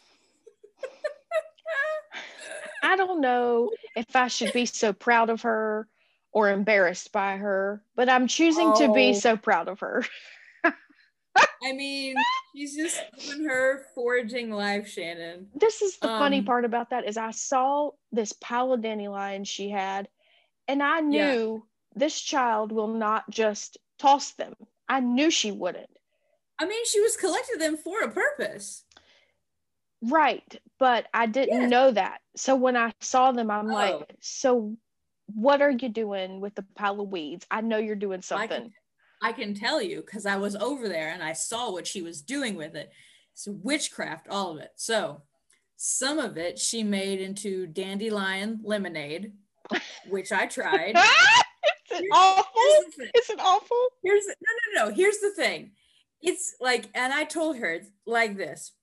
I 2.84 2.96
don't 2.96 3.22
know 3.22 3.72
if 3.96 4.16
I 4.16 4.28
should 4.28 4.54
be 4.54 4.66
so 4.66 4.94
proud 4.94 5.30
of 5.30 5.44
her 5.44 5.88
or 6.32 6.50
embarrassed 6.50 7.12
by 7.12 7.38
her, 7.38 7.84
but 7.96 8.10
I'm 8.10 8.28
choosing 8.28 8.70
oh. 8.70 8.88
to 8.88 8.94
be 8.94 9.10
oh. 9.10 9.14
so 9.14 9.38
proud 9.38 9.68
of 9.68 9.82
her. 9.82 10.04
I 11.64 11.74
mean, 11.74 12.16
she's 12.56 12.76
just 12.76 13.00
living 13.28 13.46
her 13.46 13.86
foraging 13.94 14.52
life, 14.52 14.88
Shannon. 14.88 15.48
This 15.54 15.82
is 15.82 15.98
the 15.98 16.10
um, 16.10 16.20
funny 16.20 16.42
part 16.42 16.66
about 16.66 16.90
that 16.90 17.08
is 17.08 17.18
I 17.18 17.32
saw 17.32 17.92
this 18.12 18.34
pile 18.34 18.74
of 18.74 18.82
dandelions 18.82 19.48
she 19.48 19.70
had, 19.70 20.08
and 20.68 20.82
I 20.82 21.02
knew 21.02 21.20
yeah. 21.20 22.00
this 22.00 22.20
child 22.20 22.72
will 22.72 22.88
not 22.88 23.30
just 23.30 23.78
toss 24.00 24.32
them. 24.34 24.56
I 24.90 25.02
knew 25.02 25.30
she 25.30 25.52
wouldn't. 25.52 25.90
I 26.62 26.66
mean, 26.68 26.86
she 26.86 27.02
was 27.02 27.18
collecting 27.18 27.58
them 27.58 27.76
for 27.76 28.02
a 28.02 28.12
purpose. 28.12 28.84
Right, 30.04 30.62
but 30.78 31.08
I 31.12 31.26
didn't 31.26 31.72
know 31.72 31.90
that. 31.90 32.20
So 32.36 32.56
when 32.56 32.78
I 32.78 32.94
saw 33.00 33.32
them, 33.32 33.50
I'm 33.50 33.72
oh. 33.72 33.74
like, 33.74 34.16
so 34.20 34.78
what 35.34 35.64
are 35.64 35.72
you 35.72 35.90
doing 35.90 36.40
with 36.40 36.54
the 36.54 36.64
pile 36.76 37.02
of 37.02 37.10
weeds? 37.10 37.48
I 37.50 37.62
know 37.62 37.80
you're 37.80 37.96
doing 37.96 38.22
something. 38.22 38.72
I 39.24 39.32
can 39.32 39.56
tell 39.56 39.82
you 39.82 40.02
because 40.02 40.28
I 40.28 40.38
was 40.38 40.56
over 40.56 40.88
there 40.88 41.10
and 41.10 41.24
I 41.24 41.34
saw 41.34 41.72
what 41.72 41.88
she 41.88 42.04
was 42.04 42.22
doing 42.22 42.56
with 42.56 42.76
it. 42.76 42.92
So 43.34 43.54
witchcraft, 43.64 44.28
all 44.28 44.52
of 44.52 44.60
it. 44.60 44.70
So 44.76 45.24
some 45.78 46.20
of 46.20 46.38
it 46.38 46.60
she 46.60 46.84
made 46.84 47.22
into 47.22 47.66
dandelion 47.66 48.60
lemonade, 48.64 49.32
which 50.10 50.32
I 50.32 50.46
tried. 50.46 50.96
Is 51.92 52.00
it 52.00 52.10
awful? 52.14 53.02
Is 53.16 53.30
it 53.32 53.40
awful? 53.40 53.88
Here's 54.04 54.26
no, 54.28 54.34
no, 54.84 54.86
no. 54.90 54.96
Here's 54.96 55.18
the 55.18 55.32
thing. 55.32 55.72
It's 56.22 56.56
like, 56.60 56.86
and 56.94 57.14
I 57.14 57.24
told 57.24 57.58
her 57.58 57.82
like 58.06 58.38
this. 58.38 58.74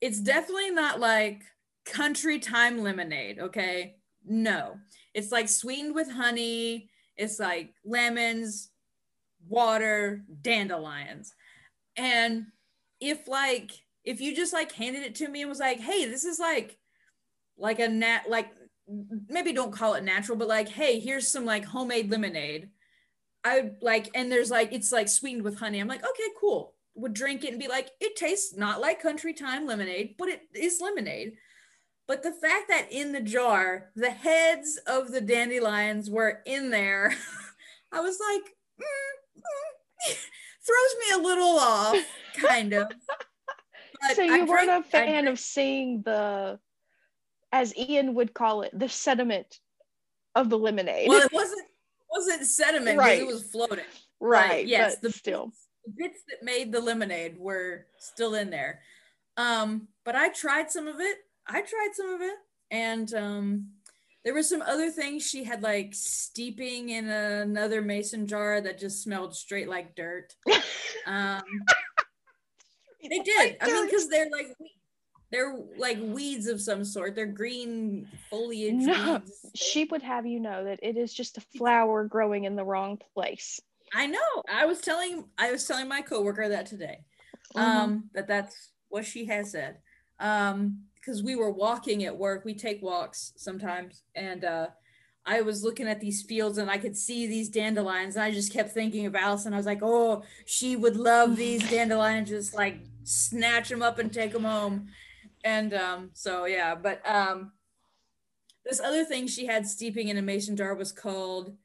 It's 0.00 0.20
definitely 0.20 0.70
not 0.70 1.00
like 1.00 1.42
country 1.84 2.38
time 2.38 2.82
lemonade. 2.82 3.38
Okay, 3.38 3.96
no. 4.24 4.76
It's 5.14 5.30
like 5.30 5.48
sweetened 5.48 5.94
with 5.94 6.10
honey. 6.10 6.90
It's 7.16 7.38
like 7.38 7.74
lemons, 7.84 8.70
water, 9.48 10.24
dandelions. 10.42 11.34
And 11.96 12.46
if 13.00 13.28
like 13.28 13.72
if 14.04 14.20
you 14.20 14.34
just 14.34 14.52
like 14.52 14.72
handed 14.72 15.02
it 15.02 15.14
to 15.16 15.28
me 15.28 15.42
and 15.42 15.48
was 15.50 15.60
like, 15.60 15.80
"Hey, 15.80 16.06
this 16.06 16.24
is 16.24 16.38
like 16.38 16.78
like 17.56 17.78
a 17.80 17.88
nat 17.88 18.22
like 18.28 18.50
maybe 19.28 19.52
don't 19.52 19.72
call 19.72 19.94
it 19.94 20.04
natural, 20.04 20.38
but 20.38 20.48
like, 20.48 20.68
hey, 20.68 21.00
here's 21.00 21.28
some 21.28 21.44
like 21.44 21.64
homemade 21.64 22.10
lemonade." 22.10 22.70
I 23.44 23.60
would 23.60 23.76
like 23.80 24.10
and 24.14 24.30
there's 24.30 24.50
like 24.50 24.72
it's 24.72 24.92
like 24.92 25.08
sweetened 25.08 25.44
with 25.44 25.58
honey. 25.58 25.80
I'm 25.80 25.88
like, 25.88 26.04
"Okay, 26.04 26.28
cool." 26.40 26.74
Would 26.94 27.14
drink 27.14 27.44
it 27.44 27.50
and 27.50 27.58
be 27.58 27.68
like, 27.68 27.90
"It 28.00 28.16
tastes 28.16 28.56
not 28.56 28.80
like 28.80 29.02
country 29.02 29.32
time 29.32 29.66
lemonade, 29.66 30.16
but 30.18 30.28
it 30.28 30.42
is 30.54 30.80
lemonade." 30.80 31.32
But 32.06 32.22
the 32.22 32.32
fact 32.32 32.68
that 32.68 32.88
in 32.90 33.12
the 33.12 33.20
jar, 33.20 33.90
the 33.94 34.10
heads 34.10 34.78
of 34.86 35.12
the 35.12 35.20
dandelions 35.20 36.10
were 36.10 36.42
in 36.44 36.70
there, 36.70 37.14
I 37.92 38.00
was 38.00 38.18
like, 38.20 38.42
mm, 38.80 40.14
throws 40.66 40.96
me 41.08 41.14
a 41.14 41.26
little 41.26 41.58
off, 41.58 41.96
kind 42.34 42.72
of. 42.72 42.88
But 44.00 44.16
so 44.16 44.22
you 44.22 44.46
weren't 44.46 44.68
a 44.68 44.82
fan 44.82 45.28
of 45.28 45.38
seeing 45.38 46.02
the, 46.02 46.58
as 47.52 47.76
Ian 47.76 48.14
would 48.14 48.34
call 48.34 48.62
it, 48.62 48.76
the 48.76 48.88
sediment 48.88 49.60
of 50.34 50.50
the 50.50 50.58
lemonade. 50.58 51.08
Well, 51.08 51.22
it 51.22 51.32
wasn't 51.32 51.66
wasn't 52.12 52.46
sediment 52.46 52.98
right. 52.98 53.20
it 53.20 53.26
was 53.26 53.44
floating. 53.44 53.84
Right. 54.20 54.48
right. 54.48 54.66
Yes. 54.66 54.98
the 54.98 55.10
still 55.10 55.46
bits, 55.46 55.68
the 55.84 55.92
bits 55.96 56.20
that 56.28 56.44
made 56.44 56.72
the 56.72 56.80
lemonade 56.80 57.38
were 57.38 57.86
still 57.98 58.34
in 58.34 58.50
there. 58.50 58.80
Um, 59.36 59.88
but 60.04 60.14
I 60.14 60.28
tried 60.28 60.70
some 60.70 60.86
of 60.86 61.00
it. 61.00 61.18
I 61.46 61.60
tried 61.60 61.90
some 61.94 62.14
of 62.14 62.20
it, 62.20 62.36
and 62.70 63.12
um, 63.14 63.66
there 64.24 64.34
were 64.34 64.42
some 64.42 64.62
other 64.62 64.90
things 64.90 65.26
she 65.26 65.44
had 65.44 65.62
like 65.62 65.90
steeping 65.92 66.90
in 66.90 67.08
another 67.08 67.82
mason 67.82 68.26
jar 68.26 68.60
that 68.60 68.78
just 68.78 69.02
smelled 69.02 69.34
straight 69.34 69.68
like 69.68 69.94
dirt. 69.94 70.34
Um, 71.04 71.42
they 73.02 73.18
did. 73.18 73.56
I 73.60 73.66
mean, 73.66 73.86
because 73.86 74.08
they're 74.08 74.30
like 74.30 74.54
they're 75.32 75.58
like 75.78 75.98
weeds 76.00 76.46
of 76.46 76.60
some 76.60 76.84
sort. 76.84 77.16
They're 77.16 77.26
green 77.26 78.06
foliage. 78.30 78.74
No, 78.74 79.14
weeds. 79.14 79.46
she 79.54 79.84
would 79.84 80.02
have 80.02 80.26
you 80.26 80.38
know 80.38 80.64
that 80.64 80.78
it 80.82 80.96
is 80.96 81.12
just 81.12 81.38
a 81.38 81.40
flower 81.40 82.04
growing 82.04 82.44
in 82.44 82.54
the 82.54 82.64
wrong 82.64 83.00
place. 83.14 83.60
I 83.94 84.06
know. 84.06 84.42
I 84.52 84.66
was 84.66 84.80
telling 84.80 85.24
I 85.38 85.50
was 85.50 85.66
telling 85.66 85.88
my 85.88 86.02
coworker 86.02 86.50
that 86.50 86.66
today. 86.66 86.98
Mm-hmm. 87.56 87.60
Um, 87.60 88.04
that 88.14 88.28
that's 88.28 88.70
what 88.90 89.06
she 89.06 89.24
has 89.26 89.50
said. 89.50 89.78
Um, 90.20 90.82
because 90.94 91.22
we 91.22 91.34
were 91.34 91.50
walking 91.50 92.04
at 92.04 92.16
work. 92.16 92.44
We 92.44 92.54
take 92.54 92.80
walks 92.80 93.32
sometimes, 93.36 94.02
and 94.14 94.44
uh, 94.44 94.66
I 95.26 95.40
was 95.40 95.64
looking 95.64 95.88
at 95.88 95.98
these 95.98 96.22
fields 96.22 96.58
and 96.58 96.70
I 96.70 96.78
could 96.78 96.96
see 96.96 97.26
these 97.26 97.48
dandelions, 97.48 98.16
and 98.16 98.24
I 98.24 98.30
just 98.30 98.52
kept 98.52 98.70
thinking 98.70 99.06
of 99.06 99.16
Allison. 99.16 99.54
I 99.54 99.56
was 99.56 99.66
like, 99.66 99.82
oh, 99.82 100.22
she 100.44 100.76
would 100.76 100.96
love 100.96 101.36
these 101.36 101.68
dandelions. 101.70 102.28
Just 102.28 102.54
like 102.54 102.80
snatch 103.02 103.70
them 103.70 103.82
up 103.82 103.98
and 103.98 104.12
take 104.12 104.32
them 104.32 104.44
home. 104.44 104.88
And 105.44 105.74
um, 105.74 106.10
so 106.12 106.44
yeah, 106.44 106.74
but 106.74 107.02
um, 107.08 107.52
this 108.64 108.80
other 108.80 109.04
thing 109.04 109.26
she 109.26 109.46
had 109.46 109.66
steeping 109.66 110.08
in 110.08 110.18
a 110.18 110.22
mason 110.22 110.56
jar 110.56 110.74
was 110.74 110.92
called. 110.92 111.56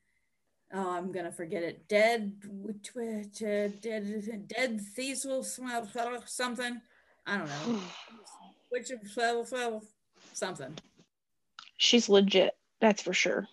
Oh, 0.73 0.91
I'm 0.91 1.11
gonna 1.11 1.31
forget 1.31 1.63
it. 1.63 1.87
Dead, 1.87 2.33
dead, 3.39 3.81
dead, 3.81 4.47
dead 4.47 4.81
thieves 4.81 5.21
smell 5.21 5.85
something. 6.25 6.81
I 7.25 7.37
don't 7.37 7.47
know. 7.47 7.79
which 8.69 8.91
something. 10.33 10.77
She's 11.77 12.09
legit. 12.09 12.55
That's 12.81 13.01
for 13.01 13.13
sure. 13.13 13.47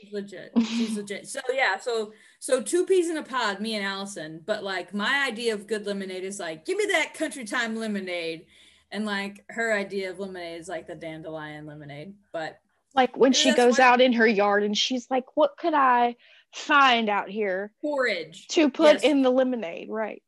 She's 0.00 0.12
legit. 0.12 0.52
She's 0.66 0.96
legit. 0.96 1.28
So 1.28 1.40
yeah, 1.52 1.78
so 1.78 2.12
so 2.38 2.62
two 2.62 2.86
peas 2.86 3.10
in 3.10 3.16
a 3.16 3.22
pod, 3.22 3.60
me 3.60 3.74
and 3.74 3.84
Allison. 3.84 4.42
But 4.44 4.64
like 4.64 4.94
my 4.94 5.26
idea 5.26 5.54
of 5.54 5.66
good 5.66 5.86
lemonade 5.86 6.24
is 6.24 6.40
like, 6.40 6.64
give 6.64 6.78
me 6.78 6.86
that 6.92 7.14
country 7.14 7.44
time 7.44 7.76
lemonade. 7.76 8.46
And 8.92 9.06
like 9.06 9.44
her 9.48 9.72
idea 9.72 10.10
of 10.10 10.18
lemonade 10.18 10.60
is 10.60 10.68
like 10.68 10.86
the 10.86 10.94
dandelion 10.94 11.66
lemonade. 11.66 12.14
But 12.32 12.58
like 12.94 13.16
when 13.16 13.32
she 13.32 13.54
goes 13.54 13.78
out 13.78 14.00
in 14.00 14.12
her 14.14 14.26
yard 14.26 14.64
and 14.64 14.76
she's 14.76 15.06
like, 15.10 15.24
what 15.34 15.56
could 15.56 15.74
I 15.74 16.16
find 16.52 17.08
out 17.08 17.28
here? 17.28 17.72
Forage. 17.80 18.48
To 18.48 18.68
put 18.68 18.94
yes. 18.94 19.02
in 19.02 19.22
the 19.22 19.30
lemonade, 19.30 19.88
right. 19.90 20.22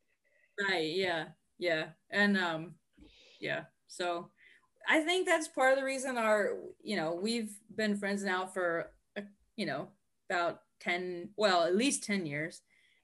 Right, 0.68 0.92
yeah. 0.94 1.26
Yeah. 1.58 1.86
And 2.10 2.38
um 2.38 2.74
yeah. 3.40 3.64
So 3.88 4.30
I 4.88 5.00
think 5.00 5.26
that's 5.26 5.48
part 5.48 5.72
of 5.72 5.78
the 5.78 5.84
reason 5.84 6.16
our, 6.16 6.56
you 6.82 6.96
know, 6.96 7.18
we've 7.20 7.52
been 7.74 7.96
friends 7.96 8.24
now 8.24 8.46
for, 8.46 8.90
you 9.56 9.66
know, 9.66 9.88
about 10.28 10.60
10, 10.80 11.30
well, 11.36 11.64
at 11.64 11.76
least 11.76 12.04
10 12.04 12.26
years. 12.26 12.62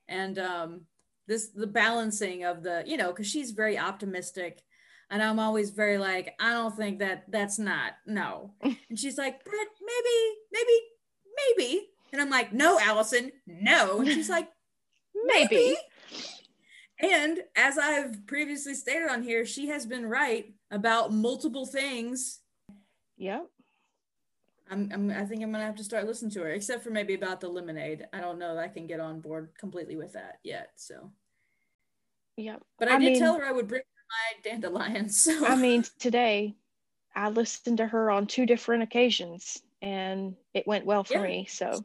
And 0.09 0.39
um, 0.39 0.81
this, 1.27 1.49
the 1.49 1.67
balancing 1.67 2.45
of 2.45 2.63
the, 2.63 2.83
you 2.87 2.97
know, 2.97 3.09
because 3.09 3.27
she's 3.27 3.51
very 3.51 3.79
optimistic. 3.79 4.63
And 5.11 5.23
I'm 5.23 5.39
always 5.39 5.71
very 5.71 5.97
like, 5.97 6.35
I 6.39 6.53
don't 6.53 6.77
think 6.77 6.99
that 6.99 7.25
that's 7.29 7.59
not, 7.59 7.93
no. 8.07 8.53
And 8.63 8.99
she's 8.99 9.17
like, 9.17 9.43
but 9.45 9.55
maybe, 9.55 10.37
maybe, 10.53 10.81
maybe. 11.57 11.89
And 12.13 12.21
I'm 12.21 12.31
like, 12.31 12.53
no, 12.53 12.79
Allison, 12.79 13.33
no. 13.47 14.01
And 14.01 14.09
she's 14.09 14.29
like, 14.29 14.49
maybe. 15.15 15.49
maybe. 15.57 15.77
And 17.01 17.39
as 17.57 17.79
I've 17.79 18.27
previously 18.27 18.75
stated 18.75 19.09
on 19.09 19.23
here, 19.23 19.47
she 19.47 19.69
has 19.69 19.87
been 19.87 20.07
right 20.07 20.53
about 20.71 21.13
multiple 21.13 21.65
things. 21.65 22.41
Yep. 23.17 23.47
I'm, 24.71 24.91
I'm, 24.93 25.11
I 25.11 25.25
think 25.25 25.43
I'm 25.43 25.53
gonna 25.53 25.65
have 25.65 25.77
to 25.77 25.85
start 25.85 26.07
listening 26.07 26.33
to 26.33 26.41
her, 26.41 26.51
except 26.51 26.83
for 26.83 26.91
maybe 26.91 27.15
about 27.15 27.41
the 27.41 27.49
lemonade. 27.49 28.07
I 28.13 28.21
don't 28.21 28.39
know 28.39 28.55
that 28.55 28.65
I 28.65 28.69
can 28.69 28.87
get 28.87 29.01
on 29.01 29.21
board 29.21 29.51
completely 29.59 29.97
with 29.97 30.13
that 30.15 30.39
yet. 30.43 30.71
So, 30.77 31.13
yeah. 32.37 32.57
But 32.79 32.89
I, 32.89 32.97
I 32.97 32.99
did 32.99 33.13
mean, 33.13 33.19
tell 33.19 33.39
her 33.39 33.45
I 33.45 33.53
would 33.53 33.69
bring 33.69 33.83
my 34.09 34.51
dandelions. 34.51 35.21
So 35.21 35.47
I 35.47 35.57
mean, 35.57 35.85
today 35.99 36.57
I 37.15 37.31
listened 37.31 37.79
to 37.79 37.87
her 37.87 38.11
on 38.11 38.27
two 38.27 38.47
different 38.47 38.83
occasions, 38.83 39.63
and 39.83 40.37
it 40.55 40.67
went 40.67 40.87
well 40.87 41.05
for 41.05 41.15
yeah. 41.15 41.23
me. 41.23 41.47
So, 41.49 41.85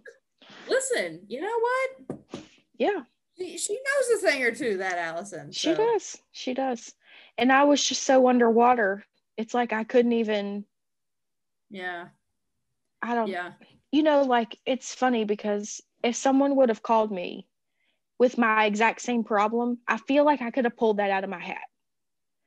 listen, 0.67 1.21
you 1.27 1.41
know 1.41 1.59
what? 1.59 2.43
Yeah. 2.77 3.01
She, 3.37 3.57
she 3.57 3.73
knows 3.73 4.23
a 4.23 4.27
thing 4.27 4.43
or 4.43 4.53
two, 4.53 4.77
that 4.77 4.97
Allison. 4.97 5.51
She 5.51 5.73
does. 5.73 6.17
She 6.31 6.53
does. 6.53 6.93
And 7.37 7.51
I 7.51 7.63
was 7.63 7.83
just 7.83 8.03
so 8.03 8.27
underwater. 8.27 9.03
It's 9.37 9.53
like 9.53 9.73
I 9.73 9.83
couldn't 9.83 10.13
even. 10.13 10.65
Yeah. 11.69 12.09
I 13.01 13.15
don't. 13.15 13.27
Yeah. 13.27 13.53
You 13.91 14.03
know, 14.03 14.21
like 14.21 14.57
it's 14.65 14.93
funny 14.93 15.25
because 15.25 15.81
if 16.03 16.15
someone 16.15 16.55
would 16.57 16.69
have 16.69 16.83
called 16.83 17.11
me 17.11 17.47
with 18.19 18.37
my 18.37 18.65
exact 18.65 19.01
same 19.01 19.23
problem, 19.23 19.79
I 19.87 19.97
feel 19.97 20.25
like 20.25 20.41
I 20.41 20.51
could 20.51 20.65
have 20.65 20.77
pulled 20.77 20.97
that 20.97 21.11
out 21.11 21.23
of 21.23 21.29
my 21.29 21.39
hat. 21.39 21.63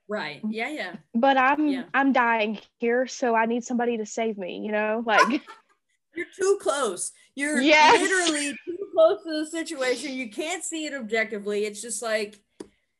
Right. 0.09 0.43
Mm. 0.43 0.49
Yeah. 0.53 0.69
Yeah. 0.71 0.97
But 1.15 1.37
I'm 1.37 1.67
Yeah. 1.69 1.85
I'm 1.95 2.13
dying 2.13 2.59
here, 2.79 3.07
so 3.07 3.35
I 3.35 3.47
need 3.47 3.65
somebody 3.65 3.97
to 3.99 4.07
save 4.07 4.39
me. 4.39 4.59
You 4.65 4.73
know, 4.73 5.03
like 5.07 5.43
You're 6.15 6.27
too 6.35 6.59
close. 6.63 7.13
You're 7.35 7.61
Yes. 7.61 8.01
literally 8.01 8.57
too 8.65 8.79
close 8.95 9.23
to 9.25 9.31
the 9.45 9.47
situation. 9.47 10.13
You 10.15 10.31
can't 10.31 10.65
see 10.65 10.87
it 10.87 10.95
objectively. 10.95 11.65
It's 11.67 11.83
just 11.83 12.01
like, 12.03 12.41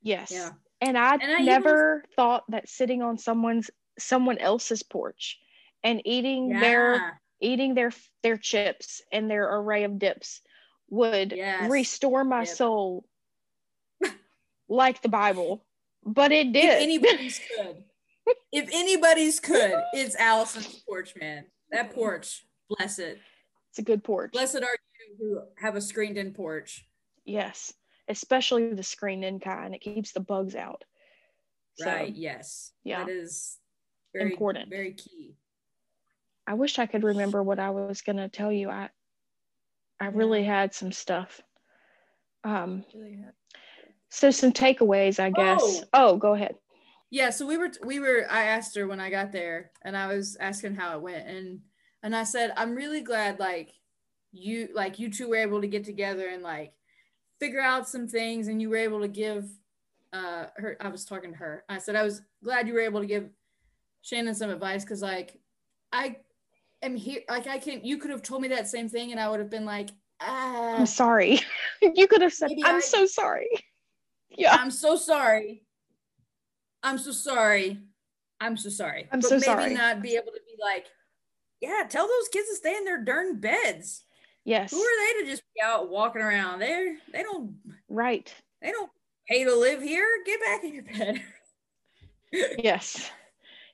yes. 0.03 0.31
yeah. 0.31 0.51
And 0.83 0.99
I, 0.99 1.15
And 1.15 1.23
I 1.23 1.35
even- 1.37 1.47
never 1.47 2.05
thought 2.17 2.45
that 2.51 2.69
sitting 2.69 3.01
on 3.03 3.17
someone's 3.17 3.71
someone 3.99 4.37
else's 4.37 4.83
porch 4.83 5.39
and 5.83 6.03
eating 6.05 6.51
their 6.51 7.19
eating 7.41 7.75
their 7.75 7.93
their 8.23 8.37
chips 8.37 9.01
and 9.13 9.31
their 9.31 9.45
array 9.57 9.85
of 9.85 9.99
dips 9.99 10.43
would 10.91 11.33
Yes. 11.33 11.71
restore 11.71 12.25
my 12.25 12.41
Yep. 12.41 12.49
soul 12.49 13.05
like 14.69 15.01
the 15.03 15.09
Bible. 15.09 15.65
But 16.07 16.31
it 16.33 16.53
did. 16.53 16.65
If 16.65 16.83
anybody's 16.83 17.41
could. 17.41 17.83
if 18.53 18.71
anybody's 18.73 19.41
could, 19.41 19.75
it's 19.93 20.15
Allison's 20.17 20.83
porch, 20.89 21.15
man. 21.21 21.47
That 21.73 21.93
porch. 21.93 22.47
Bless 22.71 22.99
it. 22.99 23.19
it's 23.71 23.79
a 23.81 23.83
good 23.83 24.05
porch. 24.05 24.33
Blessed 24.33 24.57
are 24.57 24.61
you 24.61 25.17
who 25.19 25.41
have 25.59 25.75
a 25.77 25.81
screened 25.81 26.17
in 26.17 26.33
porch. 26.33 26.87
yes. 27.25 27.73
Especially 28.09 28.73
the 28.73 28.85
screened-in 28.85 29.41
kind. 29.41 29.75
It 29.75 29.81
keeps 29.81 30.13
the 30.13 30.21
bugs 30.21 30.55
out. 30.55 30.85
So 31.75 31.87
right. 31.87 32.15
Yes. 32.15 32.71
yeah. 32.85 33.05
That 33.05 33.11
is 33.11 33.59
very 34.15 34.31
Important. 34.31 34.71
Very 34.71 34.93
key. 34.93 35.35
I 36.47 36.55
wish 36.55 36.79
I 36.79 36.87
could 36.87 37.03
remember 37.03 37.43
what 37.43 37.59
I 37.59 37.71
was 37.71 38.03
gonna 38.03 38.29
tell 38.29 38.53
you. 38.53 38.71
I 38.71 38.91
I 39.99 40.07
really 40.07 40.45
had 40.45 40.73
some 40.73 40.93
stuff. 40.93 41.41
Um 42.45 42.85
so 44.11 44.31
some 44.31 44.53
takeaways, 44.53 45.19
I 45.19 45.31
guess. 45.31 45.61
Oh. 45.61 45.83
Oh, 45.93 46.17
go 46.17 46.35
ahead. 46.35 46.57
Yeah, 47.11 47.31
so 47.31 47.47
we 47.47 47.57
were 47.57 47.71
we 47.85 48.01
were 48.01 48.27
I 48.31 48.45
asked 48.45 48.77
her 48.77 48.87
when 48.87 49.01
I 49.01 49.11
got 49.11 49.31
there 49.31 49.71
and 49.83 49.97
I 49.97 50.09
was 50.09 50.37
asking 50.41 50.75
how 50.75 50.97
it 50.97 51.03
went 51.03 51.29
and 51.29 51.61
and 52.03 52.17
I 52.17 52.25
said 52.25 52.53
I'm 52.57 52.75
really 52.75 53.01
glad 53.01 53.39
like 53.39 53.71
you 54.33 54.69
like 54.75 54.99
you 54.99 55.11
two 55.11 55.29
were 55.29 55.37
able 55.37 55.61
to 55.61 55.69
get 55.69 55.85
together 55.85 56.29
and 56.29 56.43
like 56.43 56.73
figure 57.39 57.61
out 57.61 57.89
some 57.89 58.09
things 58.09 58.49
and 58.49 58.61
you 58.61 58.71
were 58.71 58.77
able 58.77 59.01
to 59.01 59.09
give 59.09 59.49
uh 60.13 60.47
her 60.57 60.77
I 60.81 60.89
was 60.89 61.05
talking 61.05 61.31
to 61.31 61.37
her. 61.39 61.65
I 61.69 61.79
said 61.79 61.95
I 61.95 62.03
was 62.03 62.23
glad 62.43 62.67
you 62.67 62.75
were 62.75 62.81
able 62.81 63.01
to 63.01 63.07
give 63.07 63.31
Shannon 64.03 64.35
some 64.35 64.51
advice 64.51 64.85
cuz 64.85 65.01
like 65.01 65.39
I 65.93 66.17
am 66.83 66.97
here 66.97 67.21
like 67.29 67.47
I 67.47 67.59
can 67.59 67.85
you 67.85 67.99
could 67.99 68.11
have 68.11 68.23
told 68.23 68.43
me 68.43 68.49
that 68.49 68.67
same 68.67 68.89
thing 68.89 69.13
and 69.13 69.21
I 69.21 69.29
would 69.29 69.39
have 69.41 69.51
been 69.51 69.65
like 69.65 69.91
ah 70.21 70.79
I'm 70.79 70.87
sorry. 70.87 71.39
you 71.83 72.09
could 72.09 72.23
have 72.23 72.35
said 72.35 72.51
I'm 72.65 72.77
I- 72.77 72.81
so 72.81 73.07
sorry. 73.07 73.49
Yeah. 74.37 74.55
I'm 74.55 74.71
so 74.71 74.97
sorry. 74.97 75.63
I'm 76.83 76.99
so 76.99 77.13
sorry. 77.13 77.81
I'm 78.41 78.57
so 78.57 78.69
sorry. 78.69 79.09
I'm 79.11 79.21
but 79.21 79.29
so 79.29 79.35
maybe 79.37 79.45
sorry. 79.45 79.75
not 79.75 80.03
be 80.03 80.15
able 80.17 80.33
to 80.33 80.41
be 80.47 80.63
like, 80.63 80.87
yeah, 81.61 81.85
tell 81.89 82.07
those 82.07 82.29
kids 82.29 82.49
to 82.51 82.57
stay 82.57 82.77
in 82.77 82.85
their 82.85 83.03
darn 83.03 83.41
beds. 83.41 84.03
Yes. 84.45 84.71
Who 84.71 84.81
are 84.81 85.15
they 85.15 85.25
to 85.25 85.31
just 85.31 85.43
be 85.55 85.63
out 85.63 85.89
walking 85.91 86.23
around? 86.23 86.59
They're 86.61 86.97
they 87.13 87.23
don't 87.23 87.57
Right. 87.89 88.33
they 88.63 88.71
don't 88.71 88.91
pay 89.29 89.45
to 89.45 89.55
live 89.57 89.83
here. 89.83 90.07
Get 90.25 90.41
back 90.41 90.65
in 90.65 90.75
your 90.75 90.83
bed. 90.85 91.23
Yes. 92.59 92.93
This 92.95 93.11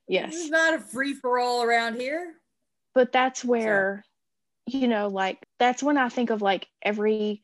Yes. 0.09 0.35
is 0.35 0.51
not 0.51 0.75
a 0.75 0.79
free 0.79 1.14
for 1.14 1.38
all 1.38 1.62
around 1.62 1.96
here. 2.01 2.35
but 2.94 3.12
that's 3.12 3.44
where 3.44 4.05
you 4.66 4.87
know 4.87 5.09
like 5.09 5.38
that's 5.59 5.83
when 5.83 5.96
i 5.98 6.09
think 6.09 6.31
of 6.31 6.40
like 6.42 6.68
every 6.83 7.42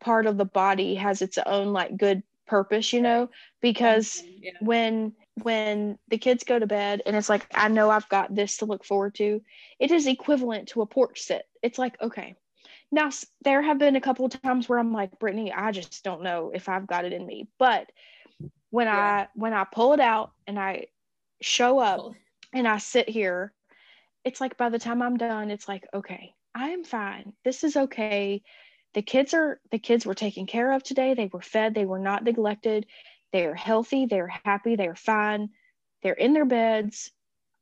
part 0.00 0.26
of 0.26 0.36
the 0.36 0.44
body 0.44 0.94
has 0.94 1.20
its 1.22 1.38
own 1.46 1.72
like 1.72 1.96
good 1.96 2.22
purpose 2.46 2.92
you 2.92 3.00
know 3.00 3.28
because 3.60 4.22
yeah. 4.40 4.52
when 4.60 5.12
when 5.42 5.98
the 6.08 6.18
kids 6.18 6.44
go 6.44 6.58
to 6.58 6.66
bed 6.66 7.02
and 7.06 7.16
it's 7.16 7.28
like 7.28 7.46
i 7.54 7.68
know 7.68 7.90
i've 7.90 8.08
got 8.08 8.34
this 8.34 8.58
to 8.58 8.64
look 8.66 8.84
forward 8.84 9.14
to 9.14 9.40
it 9.78 9.90
is 9.90 10.06
equivalent 10.06 10.68
to 10.68 10.82
a 10.82 10.86
porch 10.86 11.20
sit 11.20 11.44
it's 11.62 11.78
like 11.78 12.00
okay 12.00 12.34
now 12.92 13.10
there 13.42 13.62
have 13.62 13.78
been 13.78 13.96
a 13.96 14.00
couple 14.00 14.24
of 14.24 14.42
times 14.42 14.68
where 14.68 14.78
i'm 14.78 14.92
like 14.92 15.18
brittany 15.18 15.52
i 15.52 15.70
just 15.72 16.04
don't 16.04 16.22
know 16.22 16.50
if 16.54 16.68
i've 16.68 16.86
got 16.86 17.04
it 17.04 17.12
in 17.12 17.26
me 17.26 17.48
but 17.58 17.90
when 18.70 18.86
Yeah. 18.86 18.96
i 18.96 19.28
when 19.34 19.52
i 19.52 19.64
pull 19.64 19.92
it 19.92 20.00
out 20.00 20.32
and 20.46 20.58
i 20.58 20.86
show 21.40 21.78
up 21.78 22.10
and 22.52 22.66
I 22.66 22.78
sit 22.78 23.08
here, 23.08 23.52
it's 24.24 24.40
like 24.40 24.56
by 24.56 24.70
the 24.70 24.78
time 24.78 25.02
I'm 25.02 25.16
done, 25.16 25.50
it's 25.50 25.68
like, 25.68 25.86
okay, 25.92 26.32
I 26.54 26.70
am 26.70 26.84
fine. 26.84 27.32
This 27.44 27.64
is 27.64 27.76
okay. 27.76 28.42
The 28.94 29.02
kids 29.02 29.34
are 29.34 29.60
the 29.70 29.78
kids 29.78 30.06
were 30.06 30.14
taken 30.14 30.46
care 30.46 30.72
of 30.72 30.82
today. 30.82 31.14
They 31.14 31.26
were 31.32 31.42
fed, 31.42 31.74
they 31.74 31.86
were 31.86 31.98
not 31.98 32.24
neglected. 32.24 32.86
They 33.32 33.44
are 33.46 33.54
healthy, 33.54 34.06
they're 34.06 34.28
happy, 34.28 34.76
they're 34.76 34.86
fine, 34.86 35.50
they're 36.02 36.14
in 36.14 36.32
their 36.32 36.44
beds, 36.44 37.10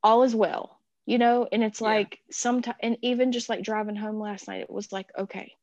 all 0.03 0.23
is 0.23 0.35
well, 0.35 0.79
you 1.05 1.17
know, 1.17 1.47
and 1.51 1.63
it's 1.63 1.81
Yeah. 1.81 1.81
like 1.81 2.19
sometimes 2.31 2.77
and 2.81 2.97
even 3.01 3.31
just 3.31 3.49
like 3.49 3.63
driving 3.63 3.95
home 3.95 4.19
last 4.19 4.47
night, 4.47 4.61
it 4.61 4.69
was 4.69 4.91
like, 4.91 5.09
okay, 5.17 5.53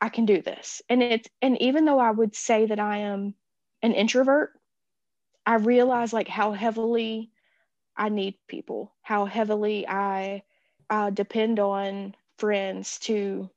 I 0.00 0.08
can 0.10 0.26
do 0.26 0.42
this. 0.42 0.82
And 0.88 1.02
it's 1.02 1.28
and 1.42 1.60
even 1.62 1.84
though 1.84 1.98
I 2.00 2.10
would 2.10 2.34
say 2.34 2.66
that 2.66 2.80
I 2.80 2.98
am 2.98 3.34
an 3.82 3.92
introvert, 3.94 4.52
I 5.46 5.54
realize 5.56 6.12
like 6.12 6.28
how 6.28 6.52
heavily 6.52 7.30
I 7.96 8.08
need 8.10 8.36
people, 8.48 8.94
how 9.02 9.26
heavily 9.26 9.86
I 9.88 10.42
uh, 10.90 11.10
depend 11.10 11.60
on 11.60 12.16
friends 12.38 12.98
to 13.00 13.50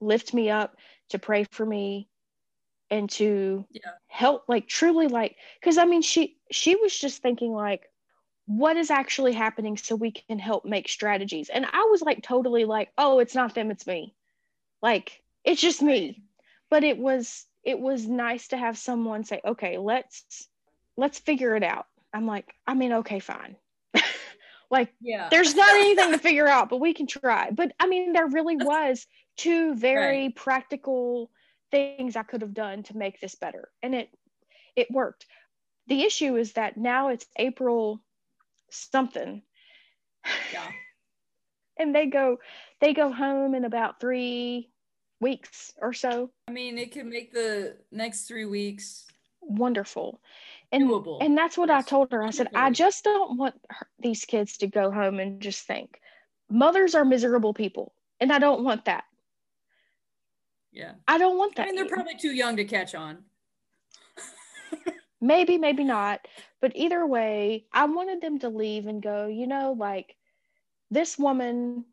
lift 0.00 0.34
me 0.34 0.50
up, 0.50 0.76
to 1.10 1.18
pray 1.18 1.44
for 1.50 1.64
me, 1.66 2.08
and 2.90 3.10
to 3.10 3.66
Yeah. 3.70 3.92
help, 4.08 4.44
like 4.48 4.68
truly, 4.68 5.08
like, 5.08 5.36
because 5.60 5.78
I 5.78 5.84
mean, 5.84 6.02
she 6.02 6.38
she 6.50 6.76
was 6.76 6.96
just 6.96 7.22
thinking 7.22 7.52
like, 7.52 7.90
what 8.46 8.76
is 8.76 8.90
actually 8.90 9.32
happening, 9.32 9.76
so 9.76 9.96
we 9.96 10.12
can 10.12 10.38
help 10.38 10.64
make 10.64 10.88
strategies. 10.88 11.48
And 11.48 11.66
I 11.66 11.88
was 11.90 12.02
like, 12.02 12.22
totally 12.22 12.64
like, 12.64 12.90
oh, 12.96 13.18
it's 13.18 13.34
not 13.34 13.54
them, 13.54 13.70
it's 13.70 13.86
me, 13.86 14.14
like 14.82 15.22
it's 15.44 15.60
just 15.60 15.82
me. 15.82 16.22
But 16.70 16.84
it 16.84 16.98
was 16.98 17.46
it 17.64 17.78
was 17.78 18.06
nice 18.06 18.48
to 18.48 18.56
have 18.56 18.78
someone 18.78 19.24
say, 19.24 19.40
okay, 19.44 19.78
let's 19.78 20.48
let's 20.96 21.18
figure 21.18 21.56
it 21.56 21.62
out. 21.64 21.86
I'm 22.12 22.26
like, 22.26 22.54
I 22.66 22.74
mean, 22.74 22.92
okay, 22.94 23.18
fine. 23.20 23.56
like 24.70 24.92
Yeah. 25.00 25.28
there's 25.30 25.54
not 25.54 25.74
anything 25.74 26.12
to 26.12 26.18
figure 26.18 26.48
out, 26.48 26.68
but 26.68 26.80
we 26.80 26.94
can 26.94 27.06
try. 27.06 27.50
But 27.50 27.72
I 27.80 27.86
mean, 27.86 28.12
there 28.12 28.26
really 28.28 28.56
was 28.56 29.06
two 29.36 29.74
very 29.74 30.30
practical 30.30 31.30
things 31.70 32.16
I 32.16 32.22
could 32.22 32.42
have 32.42 32.54
done 32.54 32.82
to 32.84 32.96
make 32.96 33.20
this 33.20 33.34
better, 33.34 33.70
and 33.82 33.94
it 33.94 34.10
it 34.74 34.90
worked. 34.90 35.26
The 35.86 36.02
issue 36.02 36.36
is 36.36 36.54
that 36.54 36.76
now 36.76 37.08
it's 37.08 37.26
April 37.36 38.00
something, 38.70 39.42
yeah. 40.52 40.66
and 41.78 41.94
they 41.94 42.06
go 42.06 42.38
they 42.80 42.92
go 42.92 43.12
home 43.12 43.54
in 43.54 43.64
about 43.64 44.00
three 44.00 44.70
weeks 45.20 45.72
or 45.80 45.92
so. 45.92 46.30
I 46.48 46.52
mean, 46.52 46.78
it 46.78 46.92
could 46.92 47.06
make 47.06 47.32
the 47.32 47.76
next 47.90 48.26
three 48.26 48.44
weeks 48.44 49.06
Wonderful, 49.42 50.20
and 50.72 50.84
doable. 50.84 51.18
and 51.20 51.38
that's 51.38 51.56
what 51.56 51.70
I 51.70 51.82
told 51.82 52.10
her. 52.12 52.22
I 52.22 52.30
said, 52.30 52.48
I 52.54 52.70
just 52.70 53.04
don't 53.04 53.38
want 53.38 53.54
her, 53.70 53.86
these 54.00 54.24
kids 54.24 54.56
to 54.58 54.66
go 54.66 54.90
home 54.90 55.20
and 55.20 55.40
just 55.40 55.66
think 55.66 56.00
mothers 56.50 56.94
are 56.94 57.04
miserable 57.04 57.54
people, 57.54 57.92
and 58.20 58.32
I 58.32 58.38
don't 58.38 58.64
want 58.64 58.86
that. 58.86 59.04
Yeah. 60.76 60.92
I 61.08 61.18
don't 61.18 61.38
want 61.38 61.56
that. 61.56 61.62
I 61.62 61.66
mean, 61.66 61.76
they're 61.76 61.88
probably 61.88 62.16
too 62.16 62.32
young 62.34 62.56
to 62.56 62.64
catch 62.64 62.94
on. 62.94 63.24
maybe, 65.20 65.58
maybe 65.58 65.84
not. 65.84 66.20
But 66.60 66.72
either 66.74 67.06
way, 67.06 67.66
I 67.72 67.86
wanted 67.86 68.20
them 68.20 68.38
to 68.40 68.48
leave 68.48 68.86
and 68.86 69.02
go, 69.02 69.26
you 69.26 69.46
know, 69.46 69.72
like 69.78 70.16
this 70.90 71.18
woman 71.18 71.84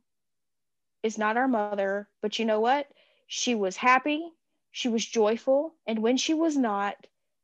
is 1.02 1.18
not 1.18 1.38
our 1.38 1.48
mother, 1.48 2.10
but 2.22 2.38
you 2.40 2.46
know 2.46 2.60
what? 2.60 2.88
She 3.28 3.56
was 3.56 3.78
happy, 3.78 4.30
she 4.72 4.90
was 4.90 5.06
joyful, 5.06 5.74
and 5.88 6.00
when 6.00 6.18
she 6.18 6.34
was 6.34 6.58
not, 6.58 6.96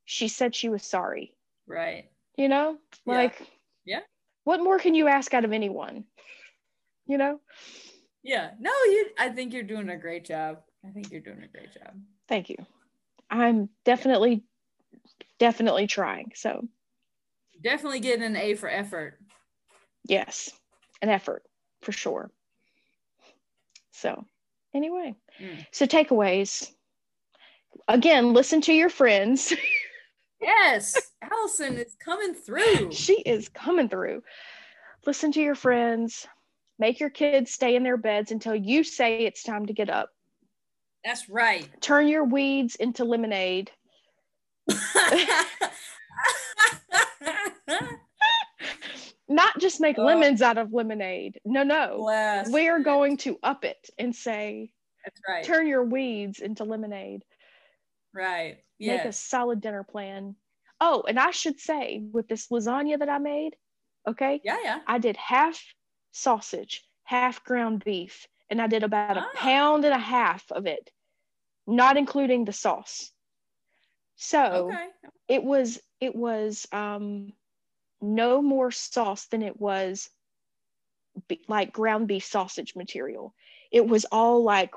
she 0.06 0.28
said 0.28 0.56
she 0.56 0.70
was 0.70 0.84
sorry. 0.84 1.34
Right. 1.68 2.10
You 2.38 2.50
know, 2.50 2.78
Yeah. 3.06 3.14
like, 3.14 3.42
Yeah. 3.86 4.02
What 4.44 4.62
more 4.64 4.80
can 4.80 4.96
you 4.96 5.08
ask 5.08 5.34
out 5.34 5.46
of 5.46 5.54
anyone? 5.54 6.06
You 7.06 7.18
know? 7.18 7.40
Yeah. 8.24 8.52
No, 8.60 8.72
you. 8.86 9.10
I 9.18 9.30
think 9.30 9.54
you're 9.54 9.64
doing 9.64 9.90
a 9.90 9.98
great 9.98 10.26
job. 10.26 10.62
I 10.86 10.92
think 10.92 11.12
you're 11.12 11.22
doing 11.22 11.44
a 11.44 11.48
great 11.48 11.74
job. 11.74 11.94
Thank 12.28 12.50
you. 12.50 12.56
I'm 13.30 13.70
definitely, 13.86 14.44
definitely 15.40 15.88
trying. 15.88 16.32
So, 16.36 16.68
Definitely 17.62 18.00
getting 18.00 18.24
an 18.24 18.38
A 18.38 18.56
for 18.56 18.70
effort. 18.70 19.20
yes, 20.06 20.50
an 21.02 21.10
effort 21.10 21.44
for 21.82 21.92
sure. 21.92 22.32
So, 23.92 24.26
anyway, 24.74 25.16
Mm. 25.42 25.66
so 25.72 25.86
takeaways. 25.86 26.72
Again, 27.88 28.34
listen 28.34 28.62
to 28.62 28.74
your 28.74 28.90
friends. 28.90 29.54
yes, 30.42 30.96
Allison 31.22 31.78
is 31.78 31.96
coming 32.04 32.34
through. 32.34 32.92
she 32.92 33.20
is 33.22 33.50
coming 33.50 33.90
through. 33.90 34.24
Listen 35.06 35.32
to 35.34 35.42
your 35.42 35.56
friends. 35.56 36.28
Make 36.78 37.00
your 37.02 37.10
kids 37.10 37.52
stay 37.52 37.76
in 37.76 37.84
their 37.84 37.98
beds 37.98 38.32
until 38.32 38.56
you 38.56 38.84
say 38.86 39.20
it's 39.26 39.44
time 39.44 39.66
to 39.66 39.74
get 39.74 39.90
up. 39.90 40.10
That's 41.04 41.30
right. 41.30 41.68
Turn 41.82 42.08
your 42.08 42.26
weeds 42.26 42.76
into 42.76 43.04
lemonade. 43.06 43.72
Not 49.28 49.60
just 49.60 49.80
make 49.80 49.98
oh. 50.00 50.04
lemons 50.04 50.42
out 50.42 50.58
of 50.58 50.74
lemonade. 50.74 51.40
No, 51.46 51.64
no. 51.64 51.98
Bless 52.00 52.50
we 52.52 52.68
are 52.68 52.80
going 52.80 53.18
to 53.18 53.38
up 53.44 53.64
it 53.64 53.90
and 53.98 54.16
say, 54.16 54.72
That's 55.06 55.22
right. 55.28 55.44
Turn 55.44 55.68
your 55.68 55.84
weeds 55.84 56.40
into 56.40 56.64
lemonade. 56.64 57.24
Right. 58.14 58.58
Make 58.80 59.06
a 59.06 59.14
solid 59.14 59.62
dinner 59.62 59.84
plan. 59.84 60.36
Oh, 60.82 61.04
and 61.08 61.20
I 61.20 61.32
should 61.32 61.60
say 61.60 62.02
with 62.12 62.28
this 62.28 62.48
lasagna 62.48 63.00
that 63.00 63.10
I 63.10 63.18
made, 63.18 63.56
okay? 64.08 64.40
Yeah, 64.44 64.58
yeah. 64.64 64.80
I 64.88 64.98
did 64.98 65.18
half 65.18 65.62
sausage, 66.12 66.84
half 67.04 67.44
ground 67.44 67.84
beef, 67.84 68.28
and 68.50 68.62
I 68.62 68.68
did 68.68 68.84
about 68.84 69.18
ah. 69.18 69.30
a 69.34 69.38
pound 69.38 69.86
and 69.86 69.94
a 69.94 70.00
half 70.00 70.52
of 70.52 70.66
it, 70.66 70.92
not 71.68 71.98
including 71.98 72.46
the 72.46 72.54
sauce. 72.54 73.12
So 74.16 74.70
okay. 74.72 74.88
it 75.28 75.44
was 75.44 75.80
it 76.00 76.16
was 76.16 76.68
um 76.72 77.34
no 78.02 78.42
more 78.42 78.72
sauce 78.72 79.28
than 79.28 79.42
it 79.42 79.60
was 79.60 80.10
be, 81.28 81.42
like 81.48 81.74
ground 81.74 82.08
beef 82.08 82.26
sausage 82.26 82.76
material. 82.76 83.34
It 83.72 83.88
was 83.88 84.06
all 84.06 84.44
like 84.44 84.74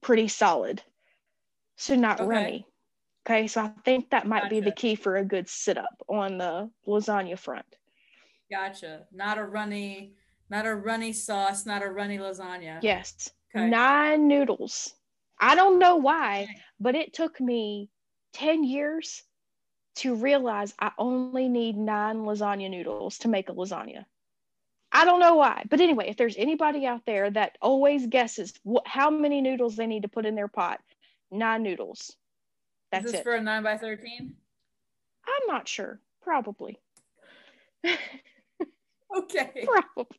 pretty 0.00 0.28
solid. 0.28 0.82
So 1.76 1.94
not 1.94 2.20
okay. 2.20 2.28
runny. 2.28 2.66
Okay, 3.26 3.48
so 3.48 3.60
I 3.62 3.72
think 3.84 4.10
that 4.10 4.26
might 4.26 4.44
gotcha. 4.44 4.54
be 4.54 4.60
the 4.60 4.70
key 4.70 4.94
for 4.94 5.16
a 5.16 5.24
good 5.24 5.48
sit 5.48 5.76
up 5.76 6.02
on 6.08 6.38
the 6.38 6.70
lasagna 6.86 7.36
front. 7.36 7.66
Gotcha. 8.48 9.06
Not 9.12 9.38
a 9.38 9.44
runny, 9.44 10.14
not 10.48 10.66
a 10.66 10.74
runny 10.74 11.12
sauce, 11.12 11.66
not 11.66 11.82
a 11.82 11.90
runny 11.90 12.18
lasagna. 12.18 12.78
Yes. 12.82 13.30
Okay. 13.54 13.68
Nine 13.68 14.28
noodles. 14.28 14.94
I 15.40 15.54
don't 15.54 15.78
know 15.78 15.96
why, 15.96 16.48
but 16.80 16.94
it 16.94 17.12
took 17.12 17.40
me 17.40 17.90
10 18.34 18.64
years 18.64 19.22
to 19.96 20.14
realize 20.14 20.74
I 20.78 20.92
only 20.98 21.48
need 21.48 21.76
nine 21.76 22.18
lasagna 22.18 22.70
noodles 22.70 23.18
to 23.18 23.28
make 23.28 23.48
a 23.48 23.52
lasagna. 23.54 24.04
I 24.92 25.04
don't 25.04 25.20
know 25.20 25.34
why. 25.34 25.64
But 25.68 25.80
anyway, 25.80 26.08
if 26.08 26.16
there's 26.16 26.36
anybody 26.36 26.86
out 26.86 27.02
there 27.06 27.30
that 27.30 27.58
always 27.60 28.06
guesses 28.06 28.54
wh- 28.66 28.86
how 28.86 29.10
many 29.10 29.40
noodles 29.40 29.76
they 29.76 29.86
need 29.86 30.02
to 30.02 30.08
put 30.08 30.26
in 30.26 30.34
their 30.34 30.48
pot, 30.48 30.80
nine 31.30 31.62
noodles. 31.62 32.14
That's 32.92 33.06
Is 33.06 33.12
this 33.12 33.20
it. 33.20 33.24
for 33.24 33.34
a 33.34 33.42
nine 33.42 33.62
by 33.62 33.76
13? 33.78 34.34
I'm 35.26 35.46
not 35.48 35.66
sure. 35.68 36.00
Probably. 36.22 36.78
okay. 39.18 39.64
Probably. 39.64 40.18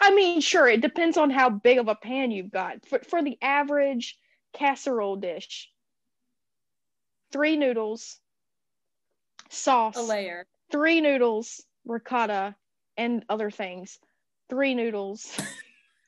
I 0.00 0.14
mean, 0.14 0.40
sure, 0.40 0.68
it 0.68 0.80
depends 0.80 1.16
on 1.16 1.30
how 1.30 1.50
big 1.50 1.78
of 1.78 1.88
a 1.88 1.94
pan 1.94 2.30
you've 2.30 2.50
got. 2.50 2.86
For, 2.86 3.00
for 3.00 3.22
the 3.22 3.38
average 3.42 4.16
casserole 4.52 5.16
dish, 5.16 5.70
three 7.32 7.56
noodles, 7.56 8.18
sauce, 9.48 9.96
a 9.96 10.02
layer, 10.02 10.46
three 10.70 11.00
noodles, 11.00 11.64
ricotta, 11.84 12.54
and 12.96 13.24
other 13.28 13.50
things, 13.50 13.98
three 14.48 14.74
noodles, 14.74 15.38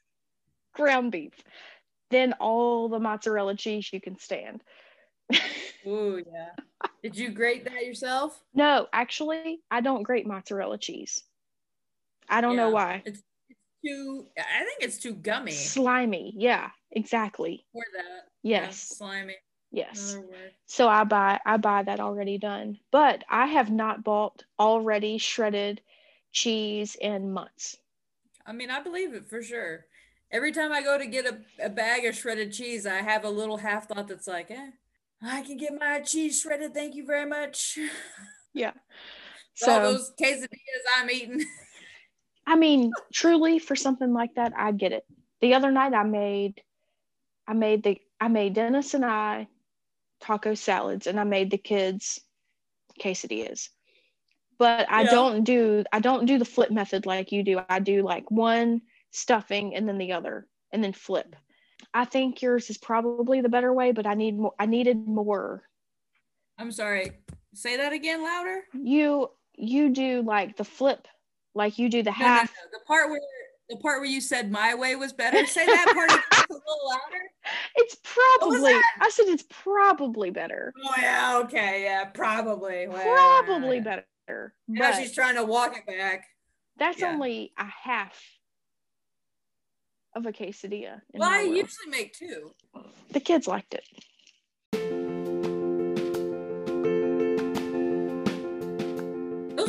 ground 0.73 1.13
beef, 1.13 1.35
then 2.11 2.35
all 2.35 2.89
the 2.89 3.01
mozzarella 3.01 3.55
cheese 3.55 3.93
you 3.93 4.01
can 4.01 4.19
stand. 4.19 4.63
Ooh, 5.87 6.23
yeah. 6.33 6.51
Did 7.03 7.17
you 7.17 7.31
grate 7.31 7.65
that 7.65 7.85
yourself? 7.85 8.41
No, 8.55 8.87
actually, 8.93 9.61
I 9.71 9.81
don't 9.81 10.03
grate 10.03 10.27
mozzarella 10.27 10.79
cheese. 10.79 11.25
I 12.33 12.41
don't 12.41 12.55
yeah, 12.55 12.63
know 12.63 12.71
why. 12.71 13.03
It's, 13.05 13.23
too. 13.85 14.27
I 14.39 14.65
think 14.65 14.79
it's 14.81 14.99
too 14.99 15.15
gummy. 15.15 15.53
Slimy. 15.53 16.33
Yeah, 16.37 16.71
exactly. 16.91 17.67
For 17.73 17.85
that. 17.97 18.23
Yes. 18.43 18.89
Yeah, 18.91 18.97
slimy. 18.97 19.35
Yes. 19.71 20.19
So 20.67 20.89
I 20.89 21.05
buy 21.05 21.41
I 21.45 21.57
buy 21.57 21.83
that 21.83 22.01
already 22.01 22.39
done. 22.39 22.79
But 22.91 23.25
I 23.29 23.47
have 23.47 23.71
not 23.71 24.03
bought 24.05 24.45
already 24.59 25.19
shredded 25.19 25.81
cheese 26.33 26.97
in 27.01 27.33
months. 27.33 27.77
I 28.47 28.53
mean, 28.53 28.71
I 28.71 28.83
believe 28.83 29.15
it 29.15 29.29
for 29.29 29.43
sure. 29.43 29.87
Every 30.31 30.53
time 30.53 30.73
I 30.73 30.83
go 30.83 30.97
to 30.97 31.07
get 31.07 31.27
a, 31.27 31.67
a 31.67 31.69
bag 31.69 32.07
of 32.07 32.15
shredded 32.17 32.53
cheese, 32.53 32.87
I 32.87 33.03
have 33.03 33.25
a 33.25 33.31
little 33.31 33.59
half 33.59 33.89
thought 33.89 34.09
that's 34.09 34.27
like, 34.27 34.51
eh, 34.51 34.71
I 35.23 35.43
can 35.43 35.59
get 35.59 35.79
my 35.79 36.01
cheese 36.01 36.41
shredded. 36.41 36.73
Thank 36.73 36.95
you 36.95 37.05
very 37.05 37.27
much. 37.27 37.79
Yeah. 38.55 38.73
So 39.55 39.73
All 39.73 39.81
those 39.81 40.13
quesadillas 40.21 40.85
I'm 40.99 41.11
eating. 41.11 41.43
I 42.47 42.57
mean, 42.57 42.93
truly 43.13 43.59
for 43.59 43.77
something 43.77 44.13
like 44.13 44.35
that, 44.35 44.53
I 44.57 44.73
get 44.73 44.93
it. 44.93 45.05
The 45.41 45.55
other 45.55 45.71
night 45.71 45.95
I 45.95 46.05
made 46.05 46.63
I 47.47 47.55
made 47.55 47.83
the 47.83 47.99
I 48.21 48.29
made 48.29 48.55
Dennis 48.55 48.95
and 48.95 49.05
I 49.05 49.49
taco 50.21 50.55
salads 50.55 51.07
and 51.07 51.19
I 51.19 51.25
made 51.25 51.51
the 51.51 51.59
kids 51.59 52.21
quesadillas. 53.01 53.69
But 54.59 54.91
I 54.91 55.03
yeah. 55.03 55.11
don't 55.11 55.45
do 55.45 55.85
I 55.93 56.01
don't 56.01 56.27
do 56.27 56.39
the 56.39 56.45
flip 56.45 56.71
method 56.71 57.07
like 57.07 57.33
you 57.33 57.43
do. 57.43 57.61
I 57.69 57.81
do 57.81 58.03
like 58.03 58.31
one 58.31 58.83
stuffing 59.11 59.75
and 59.75 59.89
then 59.89 59.99
the 59.99 60.13
other 60.13 60.47
and 60.73 60.83
then 60.83 60.93
flip. 60.93 61.35
I 61.93 62.05
think 62.05 62.41
yours 62.41 62.71
is 62.71 62.79
probably 62.79 63.41
the 63.41 63.49
better 63.49 63.73
way, 63.73 63.93
but 63.93 64.07
I 64.07 64.15
need 64.15 64.39
more 64.39 64.55
I 64.59 64.67
needed 64.67 65.07
more. 65.07 65.63
I'm 66.59 66.73
sorry. 66.73 67.13
Say 67.55 67.77
that 67.77 67.93
again 67.93 68.23
louder. 68.23 68.63
You 68.73 69.31
you 69.55 69.91
do 69.91 70.23
like 70.23 70.57
the 70.57 70.65
flip 70.65 71.07
like 71.55 71.79
you 71.79 71.89
do 71.89 72.03
the 72.03 72.13
half 72.13 72.51
no, 72.55 72.63
no, 72.65 72.79
the 72.79 72.85
part 72.87 73.11
where 73.11 73.21
the 73.69 73.77
part 73.77 74.01
where 74.01 74.09
you 74.09 74.21
said 74.21 74.51
my 74.51 74.75
way 74.75 74.97
was 74.97 75.13
better. 75.13 75.47
Say 75.47 75.65
that 75.65 75.93
part 75.95 76.11
a 76.11 76.53
little 76.53 76.89
louder. 76.89 77.25
It's 77.75 77.97
probably. 78.05 78.73
I 79.01 79.11
said 79.11 79.27
it's 79.27 79.45
probably 79.49 80.31
better. 80.31 80.73
Oh 80.85 80.95
yeah. 80.99 81.41
Okay. 81.45 81.83
Yeah. 81.85 82.05
Probably. 82.05 82.87
Well, 82.87 83.43
probably 83.43 83.81
better. 83.81 84.55
Now 84.69 84.93
she's 84.93 85.13
trying 85.15 85.37
to 85.37 85.45
walk 85.45 85.77
it 85.77 85.87
back. 85.87 86.27
That's 86.79 87.01
yeah. 87.01 87.13
only 87.13 87.53
a 87.59 87.65
half 87.65 88.21
of 90.15 90.27
a 90.27 90.33
quesadilla. 90.33 91.01
Well, 91.13 91.29
I 91.29 91.45
world. 91.45 91.57
usually 91.57 91.91
make 91.91 92.15
two. 92.15 92.53
The 93.11 93.21
kids 93.21 93.47
liked 93.47 93.75
it. 93.75 93.85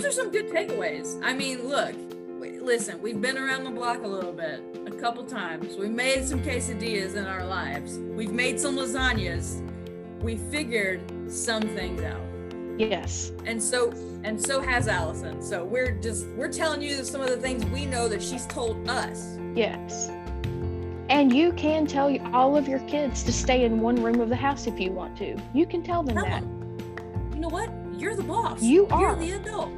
Those 0.04 0.18
are 0.18 0.24
some 0.24 0.32
good 0.32 0.50
takeaways. 0.50 1.18
I 1.24 1.32
mean, 1.32 1.66
look, 1.66 1.96
listen, 2.62 3.02
we've 3.02 3.22
been 3.22 3.38
around 3.38 3.64
the 3.64 3.70
block 3.70 4.04
a 4.04 4.08
little 4.08 4.34
bit, 4.34 4.62
a 4.86 4.92
couple 4.92 5.24
times. 5.24 5.78
We've 5.78 5.90
made 5.90 6.28
some 6.28 6.44
quesadillas 6.44 7.16
in 7.16 7.26
our 7.26 7.46
lives. 7.46 8.00
We've 8.00 8.34
made 8.34 8.60
some 8.60 8.76
lasagnas. 8.76 9.62
We 10.20 10.36
figured 10.36 11.00
some 11.32 11.62
things 11.62 12.02
out. 12.02 12.20
Yes. 12.78 13.32
And 13.46 13.64
so 13.64 13.94
and 14.26 14.46
so 14.46 14.60
has 14.60 14.90
Allison. 14.90 15.42
So 15.42 15.64
we're 15.64 15.92
just 15.92 16.28
we're 16.36 16.52
telling 16.52 16.82
you 16.82 17.06
some 17.06 17.22
of 17.22 17.30
the 17.30 17.38
things 17.38 17.64
we 17.68 17.86
know 17.86 18.10
that 18.10 18.22
she's 18.22 18.46
told 18.48 18.90
us. 18.90 19.38
Yes. 19.56 20.10
And 21.08 21.34
you 21.34 21.54
can 21.54 21.88
tell 21.88 22.14
all 22.34 22.58
of 22.58 22.68
your 22.68 22.80
kids 22.90 23.24
to 23.24 23.32
stay 23.32 23.64
in 23.64 23.80
one 23.80 24.04
room 24.04 24.20
of 24.20 24.28
the 24.28 24.36
house 24.36 24.68
if 24.68 24.82
you 24.82 24.92
want 24.92 25.16
to. 25.20 25.38
You 25.54 25.66
can 25.66 25.82
tell 25.82 26.04
them 26.04 26.16
tell 26.16 26.26
that. 26.26 26.42
Them. 26.42 27.32
You 27.36 27.40
know 27.40 27.48
what? 27.48 27.72
You're 27.98 28.18
the 28.18 28.24
boss. 28.24 28.62
You 28.62 28.86
are. 28.88 29.16
You're 29.24 29.40
the 29.40 29.50
adult. 29.50 29.72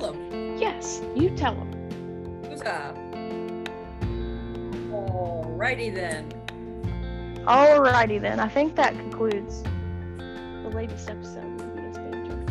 You 0.00 0.06
tell 0.06 0.12
them. 0.12 0.56
Yes, 0.58 1.02
you 1.14 1.30
tell 1.36 1.54
them. 1.54 1.66
Alrighty 4.90 5.94
then. 5.94 6.32
Alrighty 7.44 8.20
then. 8.20 8.40
I 8.40 8.48
think 8.48 8.76
that 8.76 8.94
concludes 8.94 9.62
the 9.62 10.70
latest 10.74 11.10
episode 11.10 11.44
of 11.60 11.94
Banter. 11.94 12.46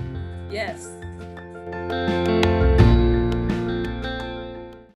Yes. 0.51 0.89